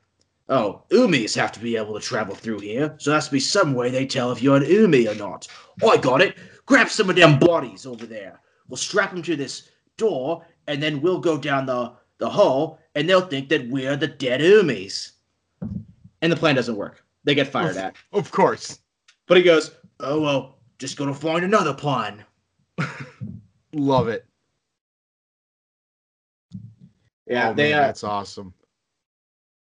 [0.49, 3.41] oh umis have to be able to travel through here, so there has to be
[3.41, 5.47] some way they tell if you're an umi or not.
[5.89, 6.37] I got it.
[6.67, 8.41] Grab some of them bodies over there.
[8.69, 13.09] We'll strap them to this door, and then we'll go down the the hall, and
[13.09, 15.13] they'll think that we're the dead umis.
[16.23, 17.05] And the plan doesn't work.
[17.25, 17.97] They get fired at.
[18.13, 18.79] Of course.
[19.27, 22.25] But he goes, "Oh well, just gonna find another plan."
[23.73, 24.25] Love it.
[27.27, 27.71] Yeah, Oh, they.
[27.73, 28.53] man, Uh, that's awesome.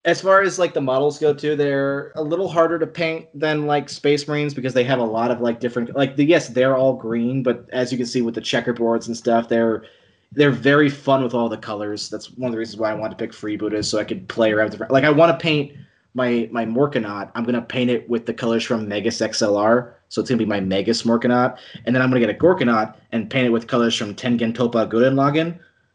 [0.06, 3.66] As far as like the models go too, they're a little harder to paint than
[3.66, 5.96] like Space Marines because they have a lot of like different.
[5.96, 9.16] Like the, yes, they're all green, but as you can see with the checkerboards and
[9.16, 9.86] stuff, they're
[10.34, 12.10] they're very fun with all the colors.
[12.10, 14.52] That's one of the reasons why I wanted to pick Freebooters so I could play
[14.52, 14.90] around with.
[14.90, 15.74] Like I want to paint
[16.16, 19.94] my my Morkanaut, I'm gonna paint it with the colors from Megas XLR.
[20.10, 23.30] So it's gonna be my Megas Morkanaut, and then I'm gonna get a Gorkanaut and
[23.30, 25.16] paint it with colors from Tengen Toppa Gurren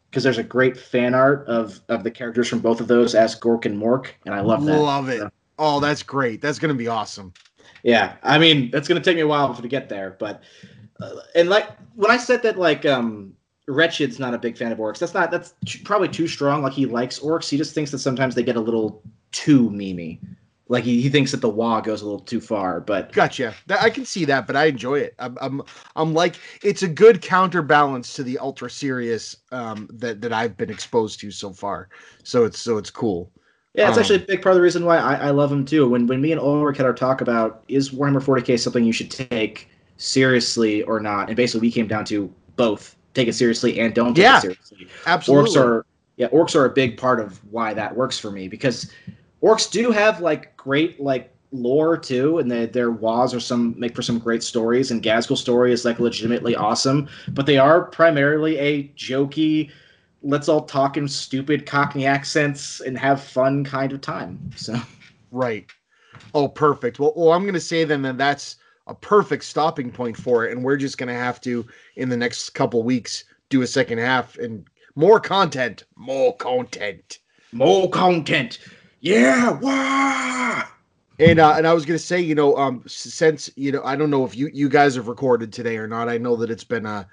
[0.09, 3.39] because there's a great fan art of of the characters from both of those as
[3.39, 4.79] Gork and Mork, and I love that.
[4.79, 5.19] Love it.
[5.19, 5.29] So,
[5.61, 6.41] Oh, that's great.
[6.41, 7.33] That's gonna be awesome.
[7.83, 10.41] yeah, I mean that's gonna take me a while to get there, but
[11.01, 13.33] uh, and like when I said that like um
[13.67, 14.97] Wretched's not a big fan of orcs.
[14.99, 15.53] That's not that's
[15.83, 16.63] probably too strong.
[16.63, 17.49] Like he likes orcs.
[17.49, 20.19] He just thinks that sometimes they get a little too memey.
[20.69, 22.79] Like he, he thinks that the wah goes a little too far.
[22.81, 23.55] But Gotcha.
[23.65, 25.15] That, I can see that, but I enjoy it.
[25.17, 25.61] I'm, I'm,
[25.95, 30.69] I'm like, it's a good counterbalance to the ultra serious um, that that I've been
[30.69, 31.89] exposed to so far.
[32.23, 33.31] So it's so it's cool.
[33.75, 35.65] yeah, it's Um, actually a big part of the reason why I, I love him
[35.65, 35.87] too.
[35.89, 39.11] When when me and Ulrich had our talk about is Warhammer 40k something you should
[39.11, 43.93] take seriously or not, and basically we came down to both take it seriously and
[43.93, 44.37] don't take Yeah.
[44.37, 44.89] it seriously.
[45.05, 45.51] Absolutely.
[45.51, 45.85] orcs are
[46.17, 48.91] yeah orcs are a big part of why that works for me because
[49.41, 53.95] orcs do have like great like lore too and they, their was are some make
[53.95, 58.57] for some great stories and Ghazghkull story is like legitimately awesome but they are primarily
[58.59, 59.71] a jokey
[60.21, 64.79] let's all talk in stupid cockney accents and have fun kind of time so
[65.31, 65.69] Right.
[66.33, 66.99] Oh, perfect.
[66.99, 70.51] Well, well, I'm going to say then that that's a perfect stopping point for it,
[70.51, 71.65] and we're just going to have to
[71.95, 77.19] in the next couple weeks do a second half and more content, more content.
[77.51, 78.59] more content
[79.01, 80.63] yeah wow
[81.19, 83.95] And uh, and I was going to say, you know, um, since you know, I
[83.95, 86.07] don't know if you you guys have recorded today or not.
[86.07, 87.07] I know that it's been a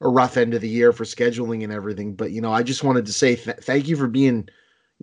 [0.00, 2.84] a rough end of the year for scheduling and everything, but you know, I just
[2.84, 4.48] wanted to say th- thank you for being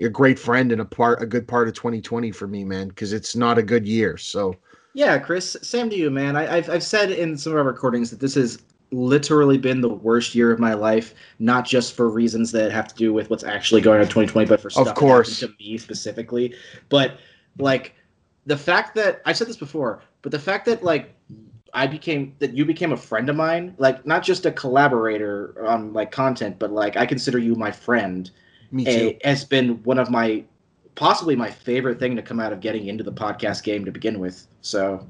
[0.01, 3.13] a great friend and a part a good part of 2020 for me, man, because
[3.13, 4.17] it's not a good year.
[4.17, 4.55] So
[4.93, 6.35] Yeah, Chris, same to you, man.
[6.35, 8.57] I, I've I've said in some of our recordings that this has
[8.91, 12.95] literally been the worst year of my life, not just for reasons that have to
[12.95, 15.39] do with what's actually going on in 2020, but for stuff that course.
[15.39, 16.55] to me specifically.
[16.89, 17.19] But
[17.57, 17.93] like
[18.45, 21.13] the fact that I said this before, but the fact that like
[21.73, 25.93] I became that you became a friend of mine, like not just a collaborator on
[25.93, 28.31] like content, but like I consider you my friend
[28.71, 29.17] me too.
[29.23, 30.43] a, has been one of my
[30.95, 34.19] possibly my favorite thing to come out of getting into the podcast game to begin
[34.19, 34.47] with.
[34.61, 35.05] So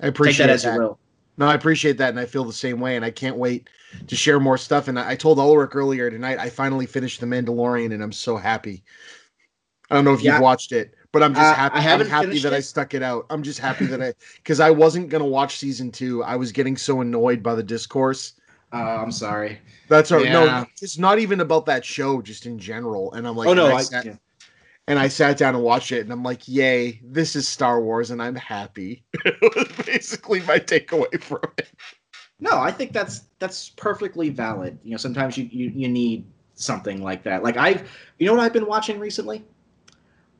[0.00, 0.74] I appreciate that as that.
[0.74, 0.98] you will.
[1.38, 3.68] No, I appreciate that, and I feel the same way, and I can't wait
[4.06, 4.88] to share more stuff.
[4.88, 8.36] And I I told Ulrich earlier tonight, I finally finished The Mandalorian, and I'm so
[8.36, 8.84] happy.
[9.90, 10.32] I don't know if Yeah.
[10.32, 11.76] you've watched it, but I'm just Uh, happy.
[11.76, 13.26] I haven't I'm happy that I stuck it out.
[13.30, 16.22] I'm just happy that I, because I wasn't gonna watch season two.
[16.22, 18.34] I was getting so annoyed by the discourse.
[18.72, 19.58] Uh, I'm sorry.
[19.88, 20.24] That's all.
[20.24, 20.32] Yeah.
[20.32, 23.12] No, it's not even about that show, just in general.
[23.12, 24.16] And I'm like, oh no, I, I, yeah.
[24.88, 28.10] And I sat down and watched it, and I'm like, yay, this is Star Wars,
[28.10, 29.04] and I'm happy.
[29.24, 31.70] it was basically my takeaway from it.
[32.40, 34.78] no, I think that's that's perfectly valid.
[34.82, 36.24] You know, sometimes you, you you need
[36.54, 37.42] something like that.
[37.42, 39.44] Like I've, you know what I've been watching recently?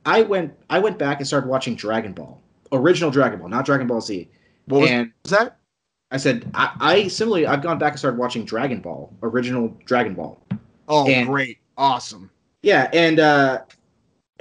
[0.05, 2.41] I went I went back and started watching Dragon Ball,
[2.73, 4.29] original Dragon Ball, not Dragon Ball Z.
[4.67, 5.59] What was, and was that?
[6.11, 10.15] I said I, I similarly I've gone back and started watching Dragon Ball, original Dragon
[10.15, 10.41] Ball.
[10.89, 11.59] Oh, And- great.
[11.79, 12.31] Awesome.
[12.63, 13.61] Yeah, and uh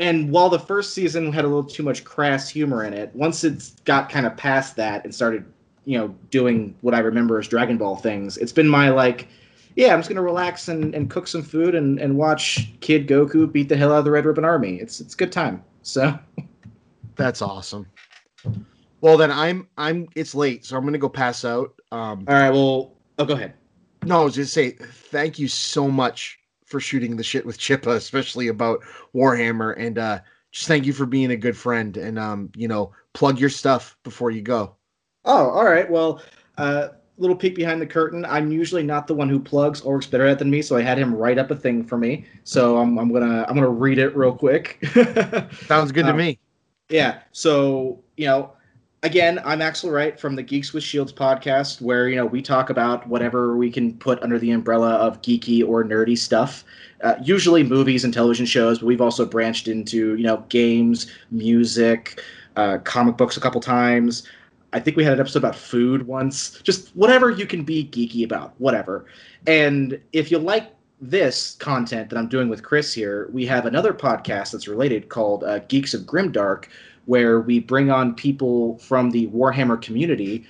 [0.02, 3.44] and while the first season had a little too much crass humor in it, once
[3.44, 5.46] it got kind of past that and started,
[5.86, 9.28] you know, doing what I remember as Dragon Ball things, it's been my like,
[9.76, 13.50] yeah, I'm just gonna relax and, and cook some food and, and watch Kid Goku
[13.50, 14.78] beat the hell out of the Red Ribbon Army.
[14.78, 15.64] It's it's a good time.
[15.84, 16.18] So
[17.16, 17.86] That's awesome.
[19.02, 21.76] Well, then I'm I'm it's late, so I'm gonna go pass out.
[21.92, 23.54] Um all right, well, oh, go ahead.
[24.04, 26.40] no, I was just say thank you so much
[26.72, 28.80] for shooting the shit with Chippa, especially about
[29.14, 30.20] Warhammer, and uh
[30.52, 33.98] just thank you for being a good friend and um, you know, plug your stuff
[34.04, 34.76] before you go.
[35.24, 35.90] Oh, all right.
[35.90, 36.22] Well,
[36.58, 38.26] uh, little peek behind the curtain.
[38.26, 40.82] I'm usually not the one who plugs or works better at than me, so I
[40.82, 42.26] had him write up a thing for me.
[42.44, 44.84] So I'm, I'm gonna I'm gonna read it real quick.
[45.68, 46.40] Sounds good to Um, me.
[46.90, 47.22] Yeah.
[47.32, 48.54] So, you know,
[49.04, 52.70] again, I'm Axel Wright from the Geeks with Shields podcast, where, you know, we talk
[52.70, 56.64] about whatever we can put under the umbrella of geeky or nerdy stuff.
[57.04, 62.22] Uh, usually movies and television shows, but we've also branched into, you know, games, music,
[62.58, 64.28] uh, comic books a couple times.
[64.74, 66.62] I think we had an episode about food once.
[66.62, 69.06] Just whatever you can be geeky about, whatever.
[69.48, 73.94] And if you like this content that I'm doing with Chris here, we have another
[73.94, 76.68] podcast that's related called uh, Geeks of Grimdark,
[77.06, 80.46] where we bring on people from the Warhammer community,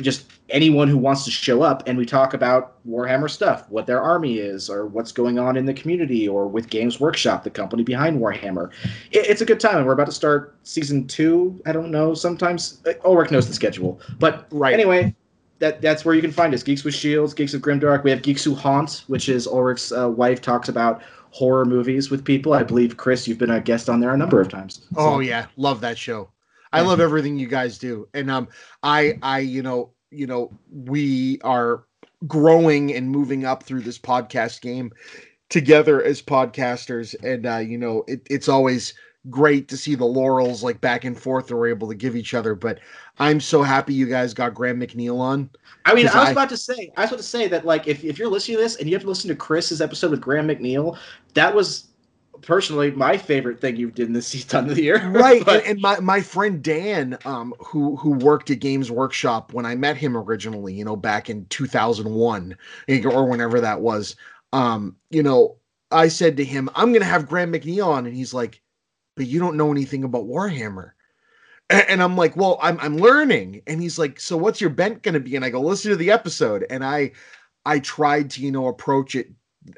[0.00, 4.02] just anyone who wants to show up, and we talk about Warhammer stuff, what their
[4.02, 7.82] army is, or what's going on in the community, or with Games Workshop, the company
[7.82, 8.70] behind Warhammer.
[9.12, 11.60] It, it's a good time, and we're about to start season two.
[11.66, 12.14] I don't know.
[12.14, 14.74] Sometimes uh, Ulrich knows the schedule, but Right.
[14.74, 15.14] anyway,
[15.60, 16.62] that that's where you can find us.
[16.62, 18.02] Geeks with Shields, Geeks of Grimdark.
[18.02, 21.02] We have Geeks Who Haunt, which is Ulrich's uh, wife talks about
[21.34, 22.52] horror movies with people.
[22.52, 24.86] I believe Chris, you've been a guest on there a number of times.
[24.96, 26.30] Oh yeah, love that show.
[26.72, 28.08] I love everything you guys do.
[28.14, 28.46] And um
[28.84, 31.84] I I you know, you know, we are
[32.28, 34.92] growing and moving up through this podcast game
[35.48, 38.94] together as podcasters and uh you know, it, it's always
[39.30, 42.34] great to see the laurels like back and forth that we're able to give each
[42.34, 42.78] other, but
[43.18, 45.48] I'm so happy you guys got Graham McNeill on.
[45.86, 47.86] I mean, I was I- about to say, I was about to say that like
[47.88, 50.20] if, if you're listening to this and you have to listen to Chris's episode with
[50.20, 50.98] Graham McNeill,
[51.34, 51.88] that was
[52.42, 55.08] personally my favorite thing you've done this season of the year.
[55.10, 59.54] right But- and, and my, my friend dan um who who worked at games workshop
[59.54, 62.56] when i met him originally you know back in 2001
[63.04, 64.16] or whenever that was
[64.52, 65.56] um you know
[65.90, 68.60] i said to him i'm gonna have graham mcneill on and he's like
[69.16, 70.92] but you don't know anything about warhammer.
[71.70, 73.62] And i'm like well i'm, I'm learning.
[73.66, 75.36] And he's like so what's your bent gonna be?
[75.36, 76.66] And i go listen to the episode.
[76.70, 77.12] And i
[77.64, 79.28] i tried to you know approach it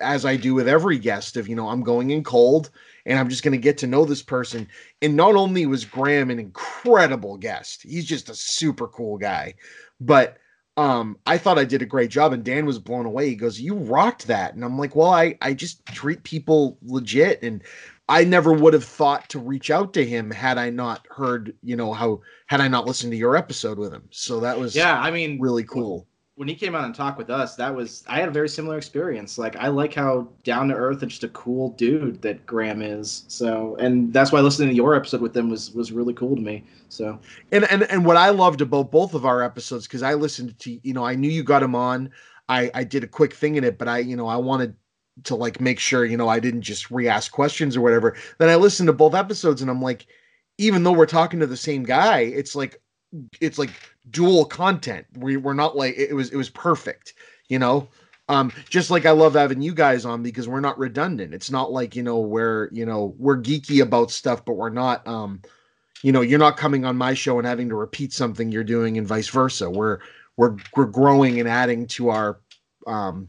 [0.00, 2.70] as i do with every guest of you know i'm going in cold
[3.06, 4.68] and i'm just going to get to know this person.
[5.00, 9.54] And not only was Graham an incredible guest, he's just a super cool guy,
[10.00, 10.38] but
[10.76, 13.28] um I thought I did a great job and Dan was blown away.
[13.28, 17.42] He goes, "You rocked that." And I'm like, "Well, I I just treat people legit
[17.42, 17.62] and
[18.08, 21.76] I never would have thought to reach out to him had I not heard, you
[21.76, 24.08] know, how had I not listened to your episode with him.
[24.10, 26.06] So that was yeah, I mean, really cool.
[26.36, 28.76] when he came out and talked with us, that was I had a very similar
[28.76, 29.38] experience.
[29.38, 33.24] Like I like how down to earth and just a cool dude that Graham is.
[33.28, 36.42] So, and that's why listening to your episode with them was was really cool to
[36.42, 36.64] me.
[36.88, 37.18] So,
[37.52, 40.78] and and and what I loved about both of our episodes because I listened to
[40.82, 42.10] you know I knew you got him on.
[42.48, 44.76] I I did a quick thing in it, but I you know I wanted
[45.24, 48.16] to like make sure you know I didn't just re-ask questions or whatever.
[48.38, 50.06] Then I listened to both episodes and I'm like,
[50.58, 52.80] even though we're talking to the same guy, it's like
[53.40, 53.70] it's like
[54.10, 55.06] dual content.
[55.16, 57.14] We we're not like it was it was perfect,
[57.48, 57.88] you know.
[58.28, 61.32] Um, just like I love having you guys on because we're not redundant.
[61.32, 65.06] It's not like you know we're you know we're geeky about stuff, but we're not
[65.06, 65.40] um
[66.02, 68.98] you know you're not coming on my show and having to repeat something you're doing
[68.98, 69.98] and vice versa we're
[70.36, 72.40] we're we're growing and adding to our
[72.86, 73.28] um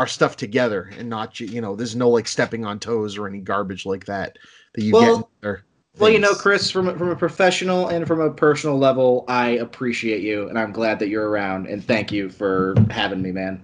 [0.00, 3.38] our stuff together and not you know there's no like stepping on toes or any
[3.38, 4.38] garbage like that
[4.74, 5.56] that you Well- get in
[5.98, 6.32] well, you know.
[6.34, 10.56] Chris, from a- from a professional and from a personal level, I appreciate you, and
[10.58, 11.66] I'm glad that you're around.
[11.66, 13.62] And thank you for having me, man.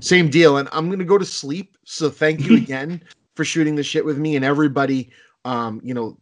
[0.00, 3.02] same deal and i'm gonna go to sleep so thank you again
[3.34, 5.10] for shooting the shit with me and everybody
[5.44, 6.16] um you know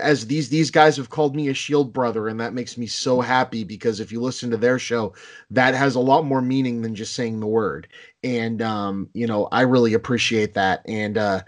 [0.00, 3.20] as these these guys have called me a shield brother and that makes me so
[3.20, 5.14] happy because if you listen to their show
[5.50, 7.88] that has a lot more meaning than just saying the word
[8.24, 11.40] and um you know i really appreciate that and uh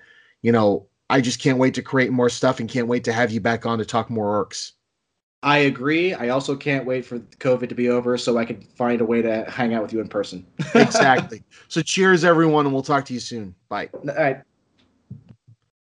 [0.42, 3.30] you know i just can't wait to create more stuff and can't wait to have
[3.30, 4.72] you back on to talk more orcs
[5.40, 6.14] I agree.
[6.14, 9.22] I also can't wait for COVID to be over so I can find a way
[9.22, 10.44] to hang out with you in person.
[10.74, 14.42] exactly so cheers everyone and we'll talk to you soon bye All right.